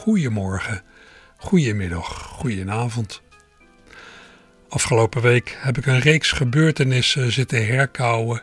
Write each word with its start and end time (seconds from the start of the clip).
Goedemorgen, 0.00 0.82
goedemiddag, 1.36 2.22
goedenavond. 2.22 3.22
Afgelopen 4.68 5.22
week 5.22 5.56
heb 5.58 5.78
ik 5.78 5.86
een 5.86 5.98
reeks 5.98 6.32
gebeurtenissen 6.32 7.32
zitten 7.32 7.66
herkauwen 7.66 8.42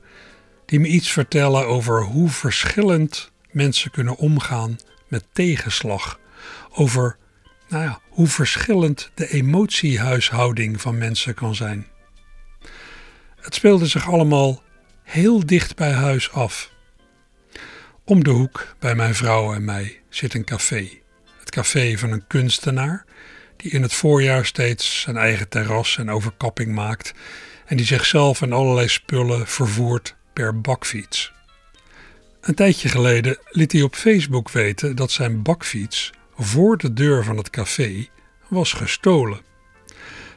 die 0.65 0.79
me 0.79 0.87
iets 0.87 1.11
vertellen 1.11 1.67
over 1.67 2.03
hoe 2.03 2.29
verschillend 2.29 3.31
mensen 3.51 3.91
kunnen 3.91 4.17
omgaan 4.17 4.77
met 5.07 5.25
tegenslag. 5.33 6.19
Over 6.71 7.17
nou 7.69 7.83
ja, 7.83 8.01
hoe 8.09 8.27
verschillend 8.27 9.11
de 9.13 9.29
emotiehuishouding 9.29 10.81
van 10.81 10.97
mensen 10.97 11.33
kan 11.33 11.55
zijn. 11.55 11.87
Het 13.35 13.55
speelde 13.55 13.85
zich 13.85 14.09
allemaal 14.09 14.63
heel 15.03 15.45
dicht 15.45 15.75
bij 15.75 15.91
huis 15.91 16.31
af. 16.31 16.71
Om 18.05 18.23
de 18.23 18.31
hoek 18.31 18.75
bij 18.79 18.95
mijn 18.95 19.15
vrouw 19.15 19.53
en 19.53 19.65
mij 19.65 20.01
zit 20.09 20.33
een 20.33 20.45
café. 20.45 21.05
Café 21.49 21.97
van 21.97 22.11
een 22.11 22.27
kunstenaar 22.27 23.05
die 23.57 23.71
in 23.71 23.81
het 23.81 23.93
voorjaar 23.93 24.45
steeds 24.45 25.01
zijn 25.01 25.17
eigen 25.17 25.49
terras 25.49 25.97
en 25.97 26.09
overkapping 26.09 26.73
maakt 26.73 27.13
en 27.65 27.77
die 27.77 27.85
zichzelf 27.85 28.41
en 28.41 28.53
allerlei 28.53 28.87
spullen 28.87 29.47
vervoert 29.47 30.15
per 30.33 30.61
bakfiets. 30.61 31.31
Een 32.41 32.55
tijdje 32.55 32.89
geleden 32.89 33.37
liet 33.51 33.71
hij 33.71 33.81
op 33.81 33.95
Facebook 33.95 34.49
weten 34.49 34.95
dat 34.95 35.11
zijn 35.11 35.41
bakfiets 35.41 36.11
voor 36.37 36.77
de 36.77 36.93
deur 36.93 37.23
van 37.23 37.37
het 37.37 37.49
café 37.49 38.07
was 38.47 38.73
gestolen. 38.73 39.41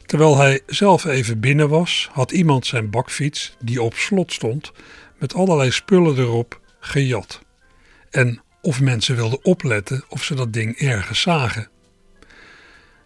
Terwijl 0.05 0.37
hij 0.37 0.61
zelf 0.65 1.05
even 1.05 1.39
binnen 1.39 1.69
was, 1.69 2.09
had 2.11 2.31
iemand 2.31 2.65
zijn 2.65 2.89
bakfiets, 2.89 3.55
die 3.59 3.81
op 3.81 3.93
slot 3.93 4.33
stond, 4.33 4.71
met 5.17 5.33
allerlei 5.33 5.71
spullen 5.71 6.17
erop, 6.17 6.59
gejat. 6.79 7.41
En 8.09 8.41
of 8.61 8.81
mensen 8.81 9.15
wilden 9.15 9.45
opletten 9.45 10.03
of 10.07 10.23
ze 10.23 10.35
dat 10.35 10.53
ding 10.53 10.77
ergens 10.77 11.21
zagen. 11.21 11.69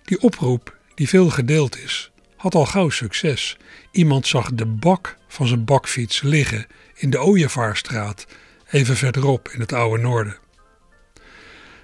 Die 0.04 0.22
oproep, 0.22 0.78
die 0.96 1.10
veel 1.10 1.30
gedeeld 1.30 1.78
is, 1.78 2.12
had 2.36 2.56
al 2.56 2.66
gauw 2.66 2.90
succes. 2.90 3.58
Iemand 3.92 4.28
zag 4.28 4.52
de 4.54 4.66
bak 4.66 5.18
van 5.28 5.48
zijn 5.48 5.66
bakfiets 5.66 6.22
liggen 6.22 6.68
in 6.94 7.10
de 7.10 7.22
Ooievaarstraat, 7.22 8.26
even 8.70 8.96
verderop 8.96 9.50
in 9.50 9.60
het 9.60 9.74
oude 9.74 10.04
noorden. 10.04 10.38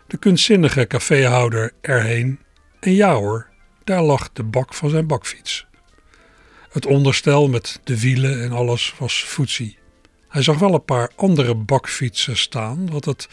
De 0.08 0.17
kunstzinnige 0.17 0.88
caféhouder 0.88 1.72
erheen 1.81 2.39
en 2.80 2.94
ja 2.94 3.14
hoor, 3.14 3.47
daar 3.83 4.02
lag 4.02 4.30
de 4.33 4.44
bak 4.44 4.73
van 4.73 4.89
zijn 4.89 5.08
bakfiets. 5.08 5.66
Het 6.69 6.86
onderstel 6.86 7.49
met 7.49 7.80
de 7.83 7.99
wielen 7.99 8.44
en 8.44 8.52
alles 8.52 8.94
was 8.97 9.23
foetsie. 9.23 9.77
Hij 10.32 10.42
zag 10.42 10.60
wel 10.60 10.74
een 10.74 10.86
paar 10.86 11.12
andere 11.16 11.56
bakfietsen 11.56 12.38
staan, 12.38 12.90
wat 12.92 13.06
het 13.06 13.28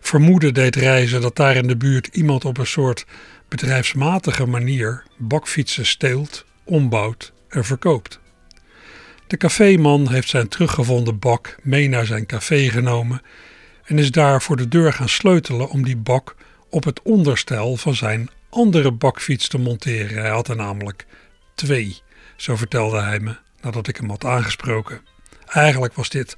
vermoeden 0.00 0.54
deed 0.54 0.76
reizen 0.76 1.20
dat 1.20 1.36
daar 1.36 1.56
in 1.56 1.66
de 1.66 1.76
buurt 1.76 2.06
iemand 2.06 2.44
op 2.44 2.58
een 2.58 2.66
soort 2.66 3.06
bedrijfsmatige 3.48 4.46
manier 4.46 5.02
bakfietsen 5.16 5.86
steelt, 5.86 6.44
ombouwt 6.64 7.32
en 7.48 7.64
verkoopt. 7.64 8.20
De 9.26 9.36
caféman 9.36 10.08
heeft 10.08 10.28
zijn 10.28 10.48
teruggevonden 10.48 11.18
bak 11.18 11.56
mee 11.62 11.88
naar 11.88 12.06
zijn 12.06 12.26
café 12.26 12.68
genomen 12.68 13.22
en 13.84 13.98
is 13.98 14.10
daar 14.10 14.42
voor 14.42 14.56
de 14.56 14.68
deur 14.68 14.92
gaan 14.92 15.08
sleutelen 15.08 15.68
om 15.68 15.84
die 15.84 15.96
bak 15.96 16.36
op 16.70 16.84
het 16.84 17.02
onderstel 17.02 17.76
van 17.76 17.94
zijn 17.94 18.30
andere 18.48 18.92
bakfiets 18.92 19.48
te 19.48 19.58
monteren. 19.58 20.20
Hij 20.20 20.30
had 20.30 20.48
er 20.48 20.56
namelijk 20.56 21.06
twee, 21.54 22.00
zo 22.36 22.56
vertelde 22.56 23.00
hij 23.00 23.20
me 23.20 23.36
nadat 23.60 23.88
ik 23.88 23.96
hem 23.96 24.08
had 24.08 24.24
aangesproken. 24.24 25.00
Eigenlijk 25.50 25.94
was 25.94 26.08
dit, 26.08 26.36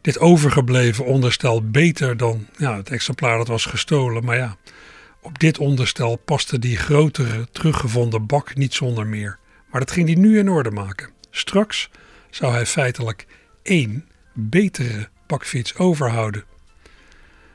dit 0.00 0.18
overgebleven 0.18 1.04
onderstel 1.04 1.70
beter 1.70 2.16
dan 2.16 2.46
ja, 2.56 2.76
het 2.76 2.90
exemplaar 2.90 3.38
dat 3.38 3.48
was 3.48 3.64
gestolen, 3.64 4.24
maar 4.24 4.36
ja, 4.36 4.56
op 5.20 5.38
dit 5.38 5.58
onderstel 5.58 6.16
paste 6.16 6.58
die 6.58 6.76
grotere 6.76 7.48
teruggevonden 7.52 8.26
bak 8.26 8.54
niet 8.54 8.74
zonder 8.74 9.06
meer. 9.06 9.38
Maar 9.70 9.80
dat 9.80 9.90
ging 9.90 10.06
hij 10.06 10.16
nu 10.16 10.38
in 10.38 10.48
orde 10.48 10.70
maken. 10.70 11.10
Straks 11.30 11.90
zou 12.30 12.52
hij 12.52 12.66
feitelijk 12.66 13.26
één 13.62 14.08
betere 14.32 15.08
bakfiets 15.26 15.76
overhouden. 15.76 16.44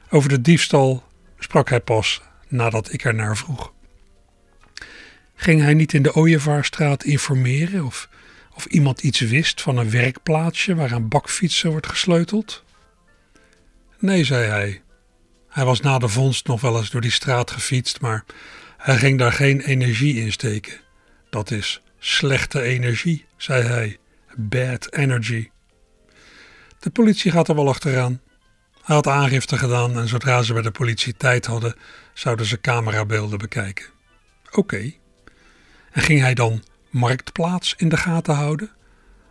Over 0.09 0.29
de 0.29 0.41
diefstal 0.41 1.03
sprak 1.39 1.69
hij 1.69 1.79
pas 1.79 2.21
nadat 2.47 2.93
ik 2.93 3.03
er 3.03 3.13
naar 3.13 3.37
vroeg. 3.37 3.73
Ging 5.35 5.61
hij 5.61 5.73
niet 5.73 5.93
in 5.93 6.03
de 6.03 6.15
Ooievaarstraat 6.15 7.03
informeren 7.03 7.85
of, 7.85 8.09
of 8.55 8.65
iemand 8.65 9.01
iets 9.01 9.19
wist 9.19 9.61
van 9.61 9.77
een 9.77 9.89
werkplaatsje 9.89 10.75
waar 10.75 10.93
aan 10.93 11.07
bakfietsen 11.07 11.69
wordt 11.69 11.87
gesleuteld? 11.87 12.63
Nee, 13.99 14.23
zei 14.23 14.47
hij. 14.47 14.81
Hij 15.49 15.65
was 15.65 15.79
na 15.81 15.97
de 15.97 16.07
vondst 16.07 16.47
nog 16.47 16.61
wel 16.61 16.77
eens 16.77 16.89
door 16.89 17.01
die 17.01 17.11
straat 17.11 17.51
gefietst, 17.51 18.01
maar 18.01 18.25
hij 18.77 18.97
ging 18.97 19.19
daar 19.19 19.31
geen 19.31 19.61
energie 19.61 20.15
in 20.15 20.31
steken. 20.31 20.73
Dat 21.29 21.51
is 21.51 21.81
slechte 21.99 22.61
energie, 22.61 23.25
zei 23.37 23.63
hij. 23.63 23.97
Bad 24.35 24.93
energy. 24.93 25.49
De 26.79 26.89
politie 26.89 27.31
gaat 27.31 27.47
er 27.47 27.55
wel 27.55 27.69
achteraan. 27.69 28.21
Hij 28.83 28.95
had 28.95 29.07
aangifte 29.07 29.57
gedaan 29.57 29.97
en 29.97 30.07
zodra 30.07 30.41
ze 30.41 30.53
bij 30.53 30.61
de 30.61 30.71
politie 30.71 31.17
tijd 31.17 31.45
hadden, 31.45 31.75
zouden 32.13 32.45
ze 32.45 32.61
camerabeelden 32.61 33.37
bekijken. 33.37 33.85
Oké. 34.51 34.93
En 35.91 36.01
ging 36.01 36.19
hij 36.19 36.33
dan 36.33 36.63
marktplaats 36.93 37.73
in 37.77 37.89
de 37.89 37.97
gaten 37.97 38.35
houden? 38.35 38.71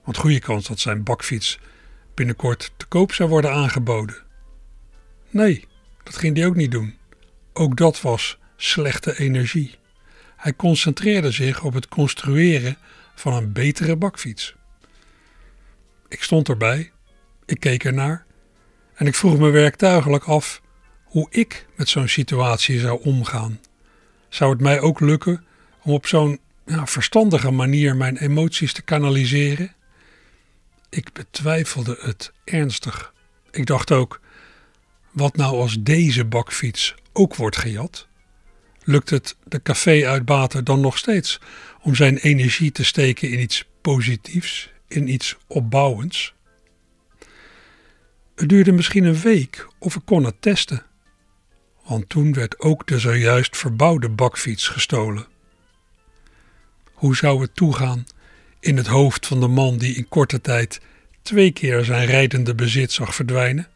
Want 0.05 0.17
goede 0.17 0.41
kans 0.41 0.67
dat 0.67 0.79
zijn 0.79 1.03
bakfiets 1.03 1.59
binnenkort 2.15 2.73
te 2.77 2.87
koop 2.87 3.13
zou 3.13 3.29
worden 3.29 3.53
aangeboden. 3.53 4.17
Nee, 5.31 5.65
dat 6.03 6.17
ging 6.17 6.37
hij 6.37 6.47
ook 6.47 6.57
niet 6.57 6.71
doen. 6.71 6.97
Ook 7.53 7.77
dat 7.77 8.01
was 8.01 8.39
slechte 8.57 9.19
energie. 9.19 9.79
Hij 10.37 10.55
concentreerde 10.57 11.31
zich 11.31 11.63
op 11.63 11.75
het 11.75 11.89
construeren 11.89 12.77
van 13.15 13.33
een 13.33 13.53
betere 13.53 13.97
bakfiets. 13.97 14.55
Ik 16.09 16.23
stond 16.23 16.49
erbij, 16.49 16.93
ik 17.47 17.61
keek 17.61 17.85
ernaar 17.85 18.25
en 18.95 19.07
ik 19.07 19.15
vroeg 19.15 19.39
me 19.39 19.51
werktuigelijk 19.51 20.25
af 20.25 20.63
hoe 21.05 21.27
ik 21.31 21.67
met 21.77 21.89
zo'n 21.89 22.09
situatie 22.09 22.79
zou 22.79 23.03
omgaan. 23.03 23.61
Zou 24.29 24.53
het 24.53 24.61
mij 24.61 24.81
ook 24.81 25.01
lukken 25.01 25.45
om 25.83 25.93
op 25.93 26.07
zo'n 26.07 26.41
ja, 26.67 26.87
verstandige 26.87 27.51
manier 27.51 27.97
mijn 27.97 28.17
emoties 28.17 28.73
te 28.73 28.83
kanaliseren? 28.83 29.75
Ik 30.91 31.13
betwijfelde 31.13 31.97
het 32.01 32.33
ernstig. 32.45 33.13
Ik 33.51 33.67
dacht 33.67 33.93
ook: 33.93 34.21
wat 35.11 35.37
nou 35.37 35.57
als 35.57 35.77
deze 35.81 36.25
bakfiets 36.25 36.95
ook 37.13 37.37
wordt 37.37 37.57
gejat? 37.57 38.09
Lukt 38.85 39.11
het 39.11 39.37
de 39.45 39.63
café-uitbater 39.63 40.65
dan 40.65 40.81
nog 40.81 40.99
steeds 40.99 41.41
om 41.81 41.95
zijn 41.95 42.17
energie 42.17 42.73
te 42.73 42.85
steken 42.85 43.31
in 43.31 43.41
iets 43.41 43.69
positiefs, 43.81 44.71
in 44.89 45.09
iets 45.09 45.37
opbouwends? 45.47 46.35
Het 48.35 48.49
duurde 48.49 48.73
misschien 48.73 49.05
een 49.05 49.21
week 49.21 49.69
of 49.79 49.97
ik 49.97 50.03
kon 50.05 50.25
het 50.25 50.43
testen. 50.43 50.83
Want 51.85 52.09
toen 52.09 52.33
werd 52.33 52.61
ook 52.61 52.87
de 52.87 52.99
zojuist 52.99 53.57
verbouwde 53.57 54.09
bakfiets 54.09 54.69
gestolen. 54.69 55.27
Hoe 57.03 57.17
zou 57.17 57.41
het 57.41 57.55
toegaan 57.55 58.05
in 58.61 58.77
het 58.77 58.87
hoofd 58.87 59.27
van 59.27 59.41
de 59.41 59.49
man 59.49 59.79
die 59.79 59.95
in 59.95 60.09
korte 60.09 60.41
tijd 60.41 60.81
twee 61.23 61.51
keer 61.51 61.85
zijn 61.85 62.07
rijdende 62.07 62.55
bezit 62.55 62.93
zag 62.93 63.15
verdwijnen? 63.15 63.69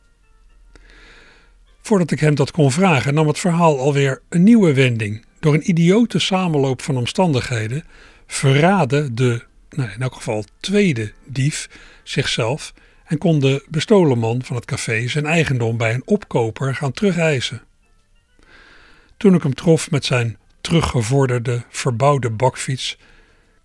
Voordat 1.82 2.10
ik 2.10 2.20
hem 2.20 2.34
dat 2.34 2.50
kon 2.50 2.72
vragen, 2.72 3.14
nam 3.14 3.26
het 3.26 3.38
verhaal 3.38 3.78
alweer 3.78 4.22
een 4.28 4.42
nieuwe 4.42 4.72
wending. 4.72 5.24
Door 5.40 5.54
een 5.54 5.70
idiote 5.70 6.18
samenloop 6.18 6.82
van 6.82 6.96
omstandigheden 6.96 7.84
verraadde 8.26 9.14
de, 9.14 9.44
nou 9.70 9.90
in 9.90 10.02
elk 10.02 10.14
geval 10.14 10.44
tweede 10.60 11.12
dief 11.24 11.68
zichzelf 12.02 12.74
en 13.04 13.18
kon 13.18 13.40
de 13.40 13.64
bestolen 13.68 14.18
man 14.18 14.42
van 14.44 14.56
het 14.56 14.64
café 14.64 15.08
zijn 15.08 15.26
eigendom 15.26 15.76
bij 15.76 15.94
een 15.94 16.06
opkoper 16.06 16.74
gaan 16.74 16.92
terugeisen. 16.92 17.62
Toen 19.16 19.34
ik 19.34 19.42
hem 19.42 19.54
trof 19.54 19.90
met 19.90 20.04
zijn 20.04 20.38
teruggevorderde, 20.60 21.64
verbouwde 21.68 22.30
bakfiets, 22.30 22.98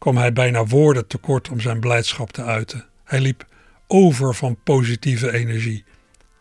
kwam 0.01 0.17
hij 0.17 0.33
bijna 0.33 0.65
woorden 0.65 1.07
tekort 1.07 1.49
om 1.49 1.59
zijn 1.59 1.79
blijdschap 1.79 2.31
te 2.31 2.43
uiten. 2.43 2.85
Hij 3.03 3.19
liep 3.19 3.45
over 3.87 4.35
van 4.35 4.57
positieve 4.63 5.33
energie, 5.33 5.83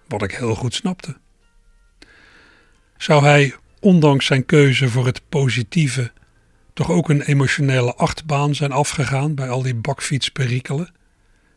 wat 0.08 0.22
ik 0.22 0.34
heel 0.34 0.54
goed 0.54 0.74
snapte. 0.74 1.16
Zou 2.96 3.24
hij 3.24 3.54
ondanks 3.80 4.26
zijn 4.26 4.46
keuze 4.46 4.88
voor 4.88 5.06
het 5.06 5.28
positieve, 5.28 6.12
toch 6.72 6.90
ook 6.90 7.08
een 7.08 7.22
emotionele 7.22 7.94
achtbaan 7.94 8.54
zijn 8.54 8.72
afgegaan 8.72 9.34
bij 9.34 9.48
al 9.48 9.62
die 9.62 9.74
bakfietsperikelen? 9.74 10.94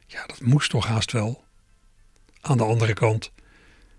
Ja, 0.07 0.25
dat 0.25 0.41
moest 0.41 0.69
toch 0.69 0.85
haast 0.85 1.11
wel. 1.11 1.43
Aan 2.41 2.57
de 2.57 2.63
andere 2.63 2.93
kant, 2.93 3.31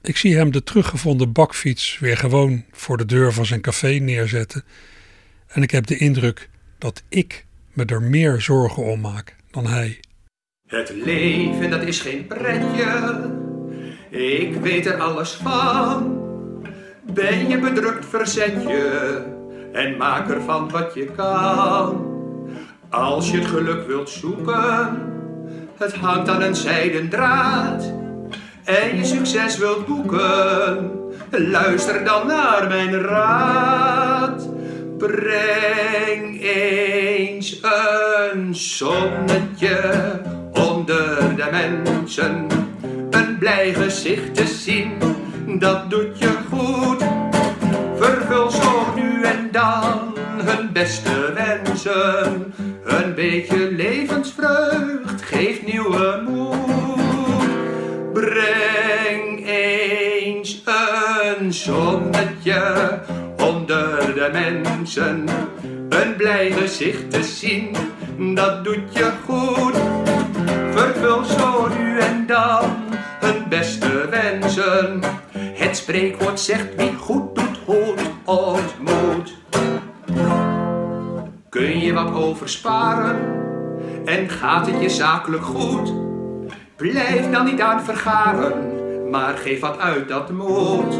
ik 0.02 0.16
zie 0.16 0.36
hem 0.36 0.52
de 0.52 0.62
teruggevonden 0.62 1.32
bakfiets 1.32 1.98
weer 1.98 2.16
gewoon 2.16 2.64
voor 2.72 2.96
de 2.96 3.06
deur 3.06 3.32
van 3.32 3.46
zijn 3.46 3.60
café 3.60 3.88
neerzetten. 3.88 4.64
En 5.46 5.62
ik 5.62 5.70
heb 5.70 5.86
de 5.86 5.96
indruk 5.96 6.50
dat 6.78 7.02
ik 7.08 7.46
me 7.74 7.84
er 7.84 8.02
meer 8.02 8.40
zorgen 8.40 8.82
om 8.82 9.00
maak 9.00 9.36
dan 9.50 9.66
hij. 9.66 10.00
Het 10.66 10.90
leven, 10.90 11.70
dat 11.70 11.82
is 11.82 12.00
geen 12.00 12.26
pretje. 12.26 13.30
Ik 14.10 14.56
weet 14.56 14.86
er 14.86 15.00
alles 15.00 15.32
van. 15.32 16.22
Ben 17.12 17.48
je 17.48 17.58
bedrukt, 17.58 18.06
verzet 18.06 18.62
je. 18.62 19.22
En 19.72 19.96
maak 19.96 20.30
ervan 20.30 20.70
wat 20.70 20.94
je 20.94 21.04
kan. 21.16 22.12
Als 22.90 23.30
je 23.30 23.36
het 23.38 23.46
geluk 23.46 23.86
wilt 23.86 24.10
zoeken, 24.10 25.12
het 25.78 25.94
hangt 25.94 26.28
aan 26.28 26.42
een 26.42 26.56
zijden 26.56 27.08
draad. 27.08 27.92
En 28.64 28.96
je 28.96 29.04
succes 29.04 29.58
wilt 29.58 29.86
boeken, 29.86 30.90
luister 31.30 32.04
dan 32.04 32.26
naar 32.26 32.68
mijn 32.68 33.00
raad. 33.00 34.48
Breng 34.98 36.42
eens 36.42 37.60
een 37.62 38.54
zonnetje 38.54 39.80
onder 40.52 41.36
de 41.36 41.48
mensen. 41.50 42.46
Een 43.10 43.38
blij 43.38 43.74
gezicht 43.74 44.34
te 44.34 44.46
zien, 44.46 44.90
dat 45.58 45.90
doet 45.90 46.18
je 46.18 46.32
goed. 46.50 47.04
Vervul 47.96 48.50
zo 48.50 48.94
nu 48.94 49.22
en 49.22 49.48
dan 49.52 50.16
hun 50.44 50.72
beste 50.72 51.32
wensen. 51.34 52.54
Een 52.84 53.14
beetje 53.14 53.72
levensvreugd 53.72 55.22
geeft 55.22 55.66
nieuwe 55.66 56.22
moed. 56.28 56.54
Breng 58.12 59.46
eens 59.46 60.62
een 60.64 61.52
zonnetje 61.52 63.00
onder 63.48 64.14
de 64.14 64.28
mensen. 64.32 65.28
Een 65.88 66.16
blij 66.16 66.50
gezicht 66.50 67.10
te 67.10 67.22
zien, 67.22 67.76
dat 68.34 68.64
doet 68.64 68.92
je 68.92 69.12
goed. 69.24 69.76
Vervul 70.70 71.24
zo 71.24 71.68
nu 71.68 71.98
en 71.98 72.26
dan 72.26 72.70
hun 73.20 73.48
beste 73.48 74.08
wensen. 74.10 75.00
Het 75.38 75.76
spreekwoord 75.76 76.40
zegt 76.40 76.74
wie 76.76 76.94
goed 76.94 77.34
doet, 77.34 77.58
goed 77.64 78.00
ontmoet. 78.24 79.34
Kun 81.48 81.78
je 81.80 81.92
wat 81.92 82.12
oversparen 82.14 83.16
en 84.04 84.28
gaat 84.28 84.66
het 84.66 84.80
je 84.80 84.88
zakelijk 84.88 85.44
goed? 85.44 85.92
Blijf 86.76 87.30
dan 87.30 87.44
niet 87.44 87.60
aan 87.60 87.82
vergaren, 87.82 88.52
maar 89.10 89.36
geef 89.36 89.60
wat 89.60 89.78
uit 89.78 90.08
dat 90.08 90.30
moet. 90.30 90.94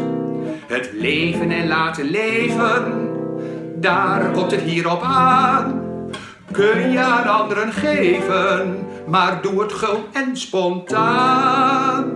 Het 0.67 0.89
leven 0.93 1.51
en 1.51 1.67
laten 1.67 2.09
leven, 2.09 3.09
daar 3.75 4.31
komt 4.31 4.51
het 4.51 4.61
hier 4.61 4.91
op 4.91 5.01
aan. 5.03 5.81
Kun 6.51 6.91
je 6.91 6.99
aan 6.99 7.27
anderen 7.27 7.73
geven, 7.73 8.77
maar 9.07 9.41
doe 9.41 9.61
het 9.61 9.73
gul 9.73 10.05
en 10.13 10.37
spontaan. 10.37 12.13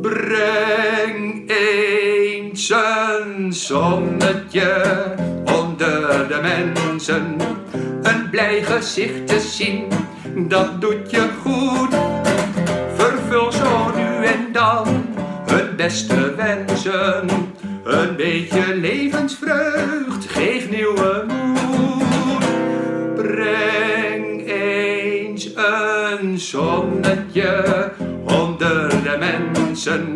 Breng 0.00 1.50
eens 1.50 2.70
een 2.70 3.52
zonnetje 3.52 4.82
onder 5.44 6.28
de 6.28 6.40
mensen. 6.42 7.36
Een 8.02 8.30
blij 8.30 8.62
gezicht 8.62 9.26
te 9.26 9.40
zien, 9.40 9.84
dat 10.48 10.80
doet 10.80 11.10
je 11.10 11.28
goed. 11.42 11.94
Vervul 12.94 13.52
zo 13.52 13.90
nu 13.96 14.24
en 14.24 14.52
dan 14.52 14.86
hun 15.46 15.76
beste 15.76 16.34
wensen. 16.34 17.41
Een 17.92 18.16
beetje 18.16 18.76
levensvreugd, 18.76 20.26
geef 20.26 20.70
nieuwe 20.70 21.24
moed. 21.28 22.44
Breng 23.14 24.46
eens 24.46 25.50
een 25.54 26.38
zonnetje 26.38 27.90
onder 28.24 28.88
de 28.88 29.16
mensen. 29.18 30.12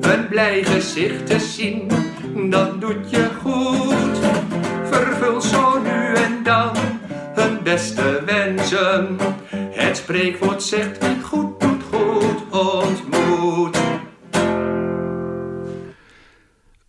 Een 0.00 0.28
blij 0.28 0.64
gezicht 0.64 1.26
te 1.26 1.38
zien, 1.38 1.88
dat 2.50 2.80
doet 2.80 3.10
je 3.10 3.28
goed. 3.42 4.18
Vervul 4.90 5.40
zo 5.40 5.78
nu 5.82 6.14
en 6.14 6.42
dan 6.42 6.76
hun 7.34 7.62
beste 7.62 8.22
wensen. 8.26 9.16
Het 9.70 9.96
spreekwoord 9.96 10.62
zegt 10.62 10.98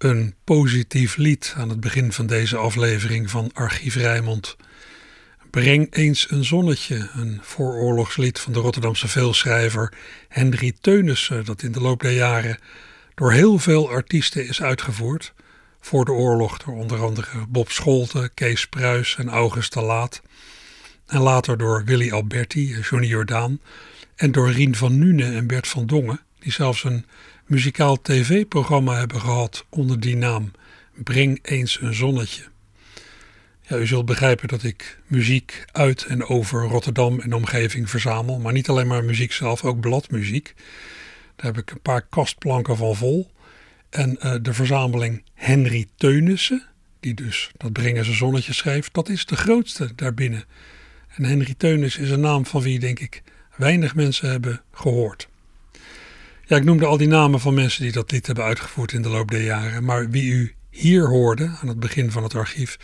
Een 0.05 0.35
positief 0.43 1.17
lied 1.17 1.53
aan 1.57 1.69
het 1.69 1.79
begin 1.79 2.11
van 2.11 2.25
deze 2.25 2.57
aflevering 2.57 3.29
van 3.29 3.51
Archief 3.53 3.95
Rijmond. 3.95 4.55
Breng 5.49 5.95
eens 5.95 6.31
een 6.31 6.43
zonnetje, 6.43 7.09
een 7.13 7.39
vooroorlogslied 7.41 8.39
van 8.39 8.53
de 8.53 8.59
Rotterdamse 8.59 9.07
veelschrijver 9.07 9.93
Henry 10.27 10.73
Teunissen, 10.81 11.45
dat 11.45 11.61
in 11.61 11.71
de 11.71 11.81
loop 11.81 12.01
der 12.01 12.11
jaren 12.11 12.57
door 13.15 13.31
heel 13.31 13.59
veel 13.59 13.89
artiesten 13.89 14.47
is 14.47 14.61
uitgevoerd. 14.61 15.33
Voor 15.79 16.05
de 16.05 16.11
oorlog 16.11 16.57
door 16.57 16.75
onder 16.75 17.03
andere 17.03 17.45
Bob 17.49 17.71
Scholten, 17.71 18.33
Kees 18.33 18.67
Pruis 18.67 19.15
en 19.15 19.29
August 19.29 19.73
de 19.73 19.81
Laat. 19.81 20.21
En 21.05 21.21
later 21.21 21.57
door 21.57 21.83
Willy 21.85 22.11
Alberti, 22.11 22.79
Johnny 22.79 23.07
Jordaan 23.07 23.59
en 24.15 24.31
door 24.31 24.51
Rien 24.51 24.75
van 24.75 24.99
Nune 24.99 25.31
en 25.35 25.47
Bert 25.47 25.67
van 25.67 25.85
Dongen, 25.85 26.19
die 26.39 26.51
zelfs 26.51 26.83
een 26.83 27.05
muzikaal 27.45 28.01
tv-programma 28.01 28.95
hebben 28.97 29.21
gehad 29.21 29.65
onder 29.69 29.99
die 29.99 30.15
naam 30.15 30.51
Breng 31.03 31.39
eens 31.41 31.81
een 31.81 31.93
zonnetje. 31.93 32.43
Ja, 33.61 33.77
u 33.77 33.87
zult 33.87 34.05
begrijpen 34.05 34.47
dat 34.47 34.63
ik 34.63 34.99
muziek 35.07 35.65
uit 35.71 36.03
en 36.05 36.25
over 36.25 36.63
Rotterdam 36.63 37.19
en 37.19 37.33
omgeving 37.33 37.89
verzamel, 37.89 38.39
maar 38.39 38.53
niet 38.53 38.69
alleen 38.69 38.87
maar 38.87 39.03
muziek 39.03 39.31
zelf, 39.31 39.63
ook 39.63 39.79
bladmuziek. 39.79 40.53
Daar 41.35 41.45
heb 41.45 41.57
ik 41.57 41.71
een 41.71 41.81
paar 41.81 42.01
kastplanken 42.01 42.77
van 42.77 42.95
vol. 42.95 43.31
En 43.89 44.17
uh, 44.23 44.35
de 44.41 44.53
verzameling 44.53 45.23
Henry 45.33 45.87
Teunissen, 45.95 46.63
die 46.99 47.13
dus 47.13 47.51
dat 47.57 47.73
Brengen 47.73 48.05
zijn 48.05 48.17
zonnetje 48.17 48.53
schreef, 48.53 48.89
dat 48.89 49.09
is 49.09 49.25
de 49.25 49.35
grootste 49.35 49.95
daarbinnen. 49.95 50.43
En 51.15 51.23
Henry 51.23 51.53
Teunissen 51.57 52.03
is 52.03 52.09
een 52.09 52.19
naam 52.19 52.45
van 52.45 52.61
wie, 52.61 52.79
denk 52.79 52.99
ik, 52.99 53.23
weinig 53.55 53.95
mensen 53.95 54.29
hebben 54.29 54.61
gehoord. 54.71 55.27
Ja, 56.47 56.57
ik 56.57 56.63
noemde 56.63 56.85
al 56.85 56.97
die 56.97 57.07
namen 57.07 57.39
van 57.39 57.53
mensen 57.53 57.83
die 57.83 57.91
dat 57.91 58.11
lied 58.11 58.25
hebben 58.25 58.43
uitgevoerd 58.43 58.91
in 58.91 59.01
de 59.01 59.09
loop 59.09 59.31
der 59.31 59.41
jaren. 59.41 59.83
Maar 59.83 60.09
wie 60.09 60.31
u 60.31 60.55
hier 60.69 61.07
hoorde, 61.07 61.57
aan 61.61 61.67
het 61.67 61.79
begin 61.79 62.11
van 62.11 62.23
het 62.23 62.35
archief, 62.35 62.77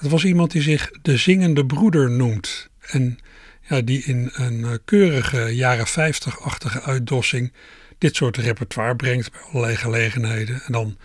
dat 0.00 0.10
was 0.10 0.24
iemand 0.24 0.50
die 0.50 0.62
zich 0.62 0.90
de 1.02 1.16
Zingende 1.16 1.66
Broeder 1.66 2.10
noemt. 2.10 2.68
En 2.80 3.18
ja, 3.60 3.80
die 3.80 4.02
in 4.04 4.30
een 4.32 4.80
keurige 4.84 5.54
jaren 5.54 5.86
50-achtige 5.86 6.82
uitdossing 6.82 7.52
dit 7.98 8.16
soort 8.16 8.36
repertoire 8.36 8.96
brengt 8.96 9.32
bij 9.32 9.40
allerlei 9.40 9.76
gelegenheden. 9.76 10.62
En 10.66 10.72
dan 10.72 10.98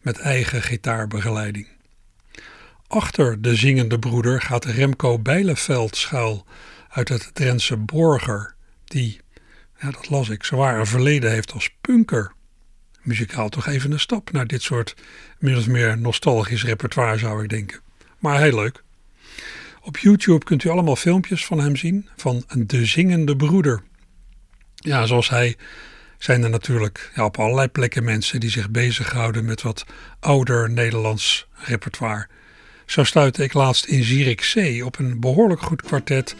met 0.00 0.18
eigen 0.18 0.62
gitaarbegeleiding. 0.62 1.66
Achter 2.86 3.42
de 3.42 3.56
Zingende 3.56 3.98
Broeder 3.98 4.40
gaat 4.40 4.64
Remco 4.64 5.18
Bijleveld 5.18 5.96
schuil 5.96 6.46
uit 6.88 7.08
het 7.08 7.30
Drentse 7.32 7.76
Borger, 7.76 8.54
die 8.84 9.20
ja, 9.80 9.90
dat 9.90 10.10
las 10.10 10.28
ik, 10.28 10.44
zowaar 10.44 10.78
een 10.78 10.86
verleden 10.86 11.30
heeft 11.30 11.52
als 11.52 11.70
punker. 11.80 12.32
Muzikaal 13.02 13.48
toch 13.48 13.66
even 13.66 13.92
een 13.92 14.00
stap 14.00 14.32
naar 14.32 14.46
dit 14.46 14.62
soort 14.62 14.94
min 15.38 15.56
of 15.56 15.66
meer 15.66 15.98
nostalgisch 15.98 16.64
repertoire 16.64 17.18
zou 17.18 17.42
ik 17.42 17.48
denken. 17.48 17.80
Maar 18.18 18.40
heel 18.40 18.54
leuk. 18.54 18.82
Op 19.80 19.98
YouTube 19.98 20.44
kunt 20.44 20.64
u 20.64 20.68
allemaal 20.68 20.96
filmpjes 20.96 21.46
van 21.46 21.60
hem 21.60 21.76
zien, 21.76 22.08
van 22.16 22.44
De 22.52 22.86
Zingende 22.86 23.36
Broeder. 23.36 23.82
Ja, 24.74 25.06
zoals 25.06 25.28
hij 25.28 25.56
zijn 26.18 26.42
er 26.42 26.50
natuurlijk 26.50 27.10
ja, 27.14 27.24
op 27.24 27.38
allerlei 27.38 27.68
plekken 27.68 28.04
mensen 28.04 28.40
die 28.40 28.50
zich 28.50 28.70
bezighouden 28.70 29.44
met 29.44 29.62
wat 29.62 29.84
ouder 30.20 30.70
Nederlands 30.70 31.48
repertoire. 31.52 32.28
Zo 32.86 33.04
stuitte 33.04 33.42
ik 33.42 33.52
laatst 33.52 33.84
in 33.84 34.02
Zierikzee 34.02 34.84
op 34.84 34.98
een 34.98 35.20
behoorlijk 35.20 35.60
goed 35.60 35.82
kwartet 35.82 36.36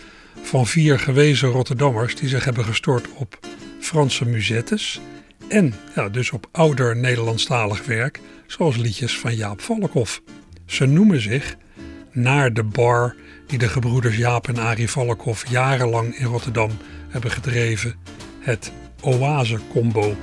van 0.47 0.67
vier 0.67 0.99
gewezen 0.99 1.49
Rotterdammers 1.49 2.15
die 2.15 2.29
zich 2.29 2.45
hebben 2.45 2.65
gestort 2.65 3.09
op 3.15 3.39
Franse 3.81 4.25
musettes 4.25 5.01
en 5.49 5.75
ja, 5.95 6.09
dus 6.09 6.31
op 6.31 6.49
ouder 6.53 6.97
Nederlandstalig 6.97 7.87
werk, 7.87 8.21
zoals 8.47 8.77
liedjes 8.77 9.19
van 9.19 9.35
Jaap 9.35 9.61
Valkhoff. 9.61 10.23
Ze 10.67 10.87
noemen 10.87 11.21
zich 11.21 11.57
naar 12.13 12.53
de 12.53 12.63
bar 12.63 13.15
die 13.47 13.59
de 13.59 13.69
gebroeders 13.69 14.17
Jaap 14.17 14.49
en 14.49 14.59
Arie 14.59 14.91
Valkhoff 14.91 15.51
jarenlang 15.51 16.15
in 16.19 16.27
Rotterdam 16.27 16.71
hebben 17.09 17.31
gedreven, 17.31 17.95
het 18.41 18.73
Oase 19.01 19.59
Combo. 19.73 20.17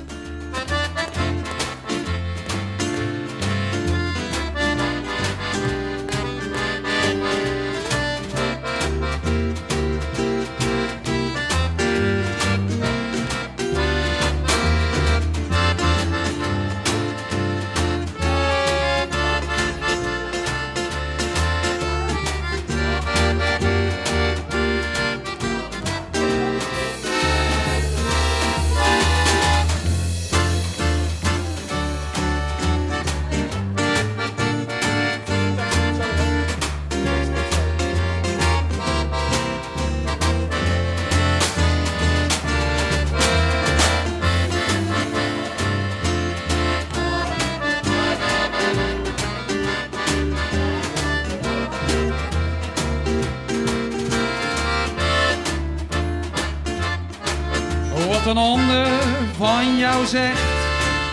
Jou 60.03 60.25
zegt, 60.25 60.41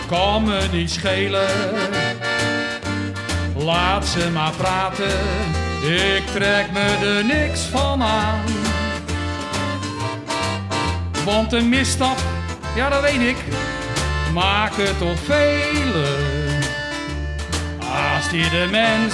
kan 0.07 0.43
me 0.43 0.67
niet 0.71 0.91
schelen. 0.91 1.49
Laat 3.55 4.07
ze 4.07 4.29
maar 4.33 4.51
praten, 4.51 5.19
ik 5.81 6.23
trek 6.33 6.71
me 6.71 7.15
er 7.17 7.25
niks 7.25 7.61
van 7.61 8.01
aan. 8.03 8.45
Want 11.25 11.53
een 11.53 11.69
misstap, 11.69 12.17
ja 12.75 12.89
dat 12.89 13.01
weet 13.01 13.21
ik, 13.21 13.37
maken 14.33 14.97
toch 14.97 15.19
velen. 15.19 16.59
Als 17.79 18.29
die 18.29 18.49
de 18.49 18.67
mens 18.71 19.13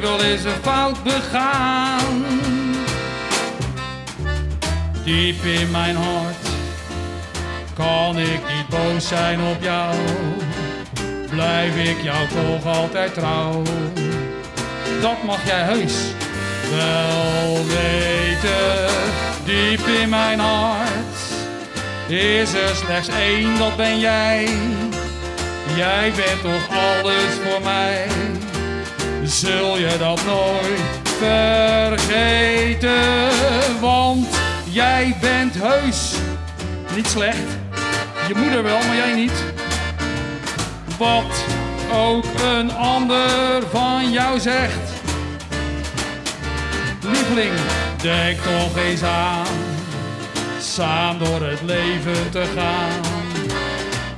wel 0.00 0.22
eens 0.22 0.44
een 0.44 0.62
fout 0.62 1.02
begaan. 1.02 2.24
Diep 5.04 5.44
in 5.44 5.70
mijn 5.70 5.96
hart 5.96 6.37
kan 7.78 8.18
ik 8.18 8.40
niet 8.54 8.68
boos 8.68 9.08
zijn 9.08 9.40
op 9.40 9.62
jou. 9.62 9.94
Blijf 11.30 11.76
ik 11.76 12.02
jou 12.02 12.28
toch 12.28 12.76
altijd 12.76 13.14
trouw. 13.14 13.62
Dat 15.00 15.22
mag 15.22 15.46
jij 15.46 15.62
heus 15.62 15.94
wel 16.70 17.66
weten. 17.66 18.86
Diep 19.44 19.86
in 19.86 20.08
mijn 20.08 20.38
hart 20.38 21.16
is 22.06 22.52
er 22.52 22.76
slechts 22.76 23.08
één, 23.08 23.58
dat 23.58 23.76
ben 23.76 23.98
jij. 23.98 24.48
Jij 25.76 26.12
bent 26.16 26.42
toch 26.42 26.68
alles 26.68 27.34
voor 27.44 27.62
mij. 27.62 28.06
Zul 29.24 29.78
je 29.78 29.96
dat 29.98 30.24
nooit 30.24 30.80
vergeten? 31.18 32.90
Want 33.80 34.28
jij 34.64 35.16
bent 35.20 35.54
heus 35.58 36.14
niet 36.94 37.06
slecht. 37.06 37.57
Je 38.28 38.34
moeder 38.34 38.62
wel, 38.62 38.78
maar 38.78 38.96
jij 38.96 39.14
niet. 39.14 39.44
Wat 40.98 41.44
ook 41.92 42.24
een 42.42 42.72
ander 42.72 43.62
van 43.70 44.10
jou 44.10 44.40
zegt. 44.40 44.92
Lieveling, 47.00 47.52
denk 48.02 48.38
toch 48.40 48.76
eens 48.76 49.02
aan. 49.02 49.46
Samen 50.60 51.24
door 51.24 51.48
het 51.48 51.62
leven 51.62 52.30
te 52.30 52.44
gaan. 52.56 53.00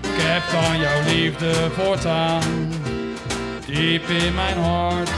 Ik 0.00 0.22
heb 0.22 0.42
dan 0.52 0.78
jouw 0.78 1.02
liefde 1.06 1.70
voortaan. 1.76 2.72
Diep 3.66 4.08
in 4.08 4.34
mijn 4.34 4.58
hart. 4.58 5.10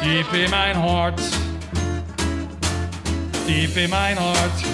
Diep 0.00 0.32
in 0.32 0.50
mijn 0.50 0.76
hart. 0.76 1.45
Diep 3.46 3.76
in 3.76 3.88
mijn 3.88 4.16
hart. 4.16 4.64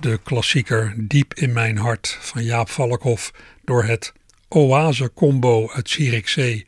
De 0.00 0.20
klassieker 0.22 0.94
Diep 0.96 1.34
in 1.34 1.52
mijn 1.52 1.76
hart 1.76 2.18
van 2.20 2.44
Jaap 2.44 2.68
Valkhoff 2.70 3.32
door 3.64 3.84
het 3.84 4.12
Oase 4.48 5.12
Combo 5.14 5.70
uit 5.70 5.90
Zierikzee, 5.90 6.66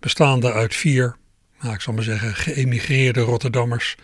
bestaande 0.00 0.52
uit 0.52 0.74
vier, 0.74 1.16
nou 1.60 1.74
ik 1.74 1.80
zal 1.80 1.94
maar 1.94 2.02
zeggen, 2.02 2.34
geëmigreerde 2.34 3.20
Rotterdammers. 3.20 3.96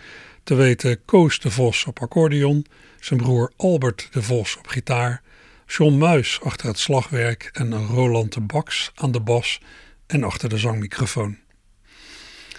Te 0.45 0.55
weten 0.55 1.05
Koos 1.05 1.39
de 1.41 1.51
Vos 1.51 1.85
op 1.85 2.01
accordeon, 2.01 2.67
zijn 3.01 3.21
broer 3.21 3.53
Albert 3.57 4.09
de 4.11 4.23
Vos 4.23 4.57
op 4.57 4.67
gitaar, 4.67 5.23
John 5.67 5.99
Muis 5.99 6.41
achter 6.41 6.67
het 6.67 6.79
slagwerk 6.79 7.51
en 7.53 7.87
Roland 7.87 8.33
de 8.33 8.41
Baks 8.41 8.93
aan 8.95 9.13
de 9.13 9.21
bas 9.21 9.61
en 10.07 10.25
achter 10.25 10.49
de 10.49 10.59
zangmicrofoon. 10.59 11.39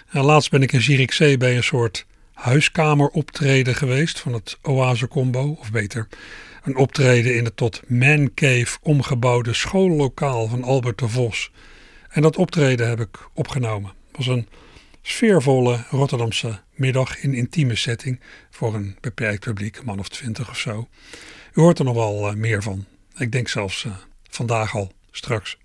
En 0.09 0.23
laatst 0.23 0.51
ben 0.51 0.61
ik 0.61 0.71
in 0.71 0.81
Zierikzee 0.81 1.37
bij 1.37 1.55
een 1.55 1.63
soort 1.63 2.05
huiskameroptreden 2.33 3.75
geweest 3.75 4.19
van 4.19 4.33
het 4.33 4.57
Oase 4.61 5.07
Combo, 5.07 5.57
of 5.59 5.71
beter, 5.71 6.07
een 6.63 6.75
optreden 6.75 7.35
in 7.35 7.45
het 7.45 7.57
tot 7.57 7.81
Man 7.87 8.33
Cave 8.33 8.77
omgebouwde 8.81 9.53
schoollokaal 9.53 10.47
van 10.47 10.63
Albert 10.63 10.99
de 10.99 11.07
Vos. 11.09 11.51
En 12.09 12.21
dat 12.21 12.37
optreden 12.37 12.87
heb 12.89 12.99
ik 12.99 13.29
opgenomen. 13.33 13.93
Het 14.07 14.17
was 14.17 14.27
een 14.27 14.47
sfeervolle 15.01 15.83
Rotterdamse 15.89 16.61
middag 16.71 17.17
in 17.17 17.33
intieme 17.33 17.75
setting 17.75 18.19
voor 18.49 18.75
een 18.75 18.97
beperkt 19.01 19.39
publiek, 19.39 19.83
man 19.83 19.99
of 19.99 20.09
twintig 20.09 20.49
of 20.49 20.57
zo. 20.57 20.87
U 21.53 21.61
hoort 21.61 21.79
er 21.79 21.85
nog 21.85 21.95
wel 21.95 22.29
uh, 22.29 22.35
meer 22.35 22.63
van. 22.63 22.85
Ik 23.17 23.31
denk 23.31 23.47
zelfs 23.47 23.83
uh, 23.83 23.93
vandaag 24.29 24.75
al, 24.75 24.91
straks. 25.11 25.57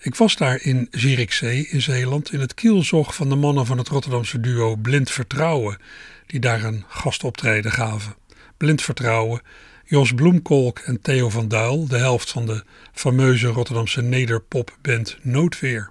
Ik 0.00 0.14
was 0.14 0.36
daar 0.36 0.62
in 0.62 0.88
Zierikzee 0.90 1.68
in 1.68 1.82
Zeeland 1.82 2.32
in 2.32 2.40
het 2.40 2.54
kielzog 2.54 3.14
van 3.14 3.28
de 3.28 3.34
mannen 3.34 3.66
van 3.66 3.78
het 3.78 3.88
Rotterdamse 3.88 4.40
duo 4.40 4.76
Blind 4.76 5.10
Vertrouwen, 5.10 5.78
die 6.26 6.40
daar 6.40 6.64
een 6.64 6.84
gastoptreden 6.88 7.72
gaven. 7.72 8.14
Blind 8.56 8.82
Vertrouwen, 8.82 9.40
Jos 9.84 10.14
Bloemkolk 10.14 10.78
en 10.78 11.00
Theo 11.00 11.28
van 11.28 11.48
Duil, 11.48 11.86
de 11.86 11.96
helft 11.96 12.30
van 12.30 12.46
de 12.46 12.64
fameuze 12.92 13.46
Rotterdamse 13.46 14.02
nederpopband 14.02 15.18
Noodweer. 15.22 15.90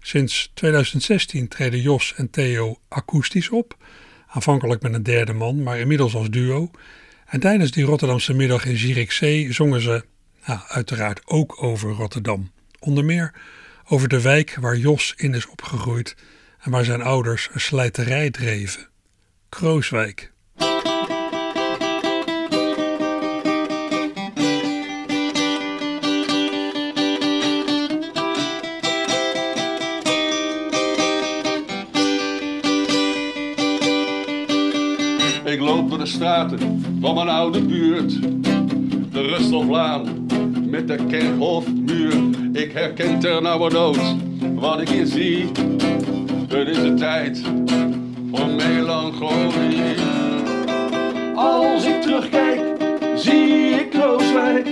Sinds 0.00 0.50
2016 0.54 1.48
treden 1.48 1.80
Jos 1.80 2.14
en 2.16 2.30
Theo 2.30 2.78
akoestisch 2.88 3.50
op, 3.50 3.76
aanvankelijk 4.26 4.82
met 4.82 4.94
een 4.94 5.02
derde 5.02 5.32
man, 5.32 5.62
maar 5.62 5.78
inmiddels 5.78 6.14
als 6.14 6.30
duo. 6.30 6.70
En 7.26 7.40
tijdens 7.40 7.70
die 7.70 7.84
Rotterdamse 7.84 8.34
middag 8.34 8.64
in 8.64 8.76
Zierikzee 8.76 9.52
zongen 9.52 9.80
ze 9.80 10.04
ja, 10.46 10.64
uiteraard 10.68 11.20
ook 11.24 11.62
over 11.62 11.90
Rotterdam. 11.90 12.52
Onder 12.84 13.04
meer 13.04 13.34
over 13.88 14.08
de 14.08 14.20
wijk 14.20 14.56
waar 14.60 14.76
Jos 14.76 15.14
in 15.16 15.34
is 15.34 15.46
opgegroeid 15.46 16.16
en 16.60 16.70
waar 16.70 16.84
zijn 16.84 17.02
ouders 17.02 17.48
een 17.52 17.60
slijterij 17.60 18.30
dreven. 18.30 18.88
Krooswijk. 19.48 20.32
Ik 35.44 35.60
loop 35.60 35.88
door 35.88 35.98
de 35.98 36.06
straten 36.06 36.82
van 37.00 37.14
mijn 37.14 37.28
oude 37.28 37.62
buurt. 37.62 38.22
De 39.12 39.20
Rustelvlaan 39.20 40.26
met 40.74 40.88
de 40.88 41.06
kerkhofmuur. 41.06 42.14
Ik 42.52 42.72
herken 42.72 43.18
ternauwernood 43.18 43.98
wat 44.54 44.80
ik 44.80 44.88
hier 44.88 45.06
zie. 45.06 45.50
Het 46.48 46.68
is 46.68 46.76
de 46.76 46.94
tijd 46.94 47.42
voor 48.32 48.46
melancholie. 48.48 49.94
Als 51.34 51.84
ik 51.84 52.02
terugkijk, 52.02 52.60
zie 53.14 53.68
ik 53.68 53.90
Krooswijk. 53.90 54.68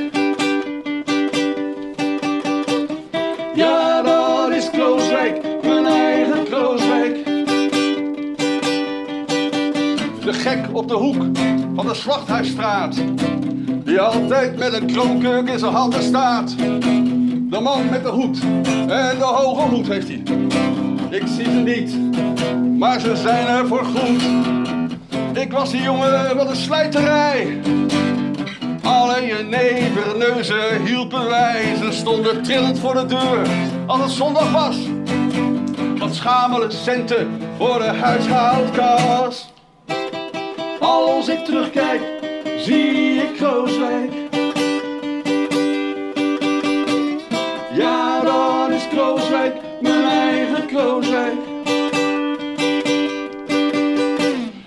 Ja, 3.54 4.02
dat 4.02 4.50
is 4.50 4.70
Krooswijk, 4.70 5.42
mijn 5.62 5.86
eigen 5.86 6.44
Krooswijk. 6.44 7.24
De 10.24 10.32
gek 10.32 10.66
op 10.72 10.88
de 10.88 10.94
hoek 10.94 11.22
van 11.74 11.86
de 11.86 11.94
Slachthuisstraat. 11.94 12.96
Die 13.92 14.00
altijd 14.00 14.58
met 14.58 14.72
een 14.72 14.86
kroonkurk 14.86 15.48
in 15.48 15.58
zijn 15.58 15.72
handen 15.72 16.02
staat. 16.02 16.56
De 17.50 17.60
man 17.62 17.88
met 17.90 18.02
de 18.02 18.08
hoed 18.08 18.40
en 18.88 19.18
de 19.18 19.24
hoge 19.24 19.68
hoed 19.68 19.88
heeft 19.88 20.08
hij. 20.08 20.22
Ik 21.10 21.22
zie 21.26 21.44
ze 21.44 21.50
niet, 21.50 21.98
maar 22.78 23.00
ze 23.00 23.16
zijn 23.16 23.46
er 23.46 23.66
voor 23.66 23.84
goed. 23.84 24.22
Ik 25.32 25.52
was 25.52 25.70
die 25.70 25.82
jongen 25.82 26.36
van 26.36 26.46
de 26.46 26.54
slijterij. 26.54 27.60
Alle 28.82 29.26
je 29.26 29.46
neverneuzen 29.50 30.84
hielpen 30.84 31.28
wij. 31.28 31.74
Ze 31.76 31.92
stonden 31.92 32.42
trillend 32.42 32.78
voor 32.78 32.94
de 32.94 33.06
deur 33.06 33.46
als 33.86 34.00
het 34.00 34.10
zondag 34.10 34.52
was. 34.52 34.76
Wat 35.98 36.14
schamele 36.14 36.70
centen 36.70 37.28
voor 37.58 37.78
de 37.78 37.84
huishoudkas. 37.84 39.52
Als 40.80 41.28
ik 41.28 41.44
terugkijk, 41.44 42.11
zie 42.62 43.14
ik 43.14 43.36
Krooswijk. 43.36 44.12
Ja, 47.74 48.20
dat 48.20 48.70
is 48.70 48.88
Krooswijk, 48.88 49.54
mijn 49.80 50.04
eigen 50.04 50.66
Krooswijk. 50.66 51.34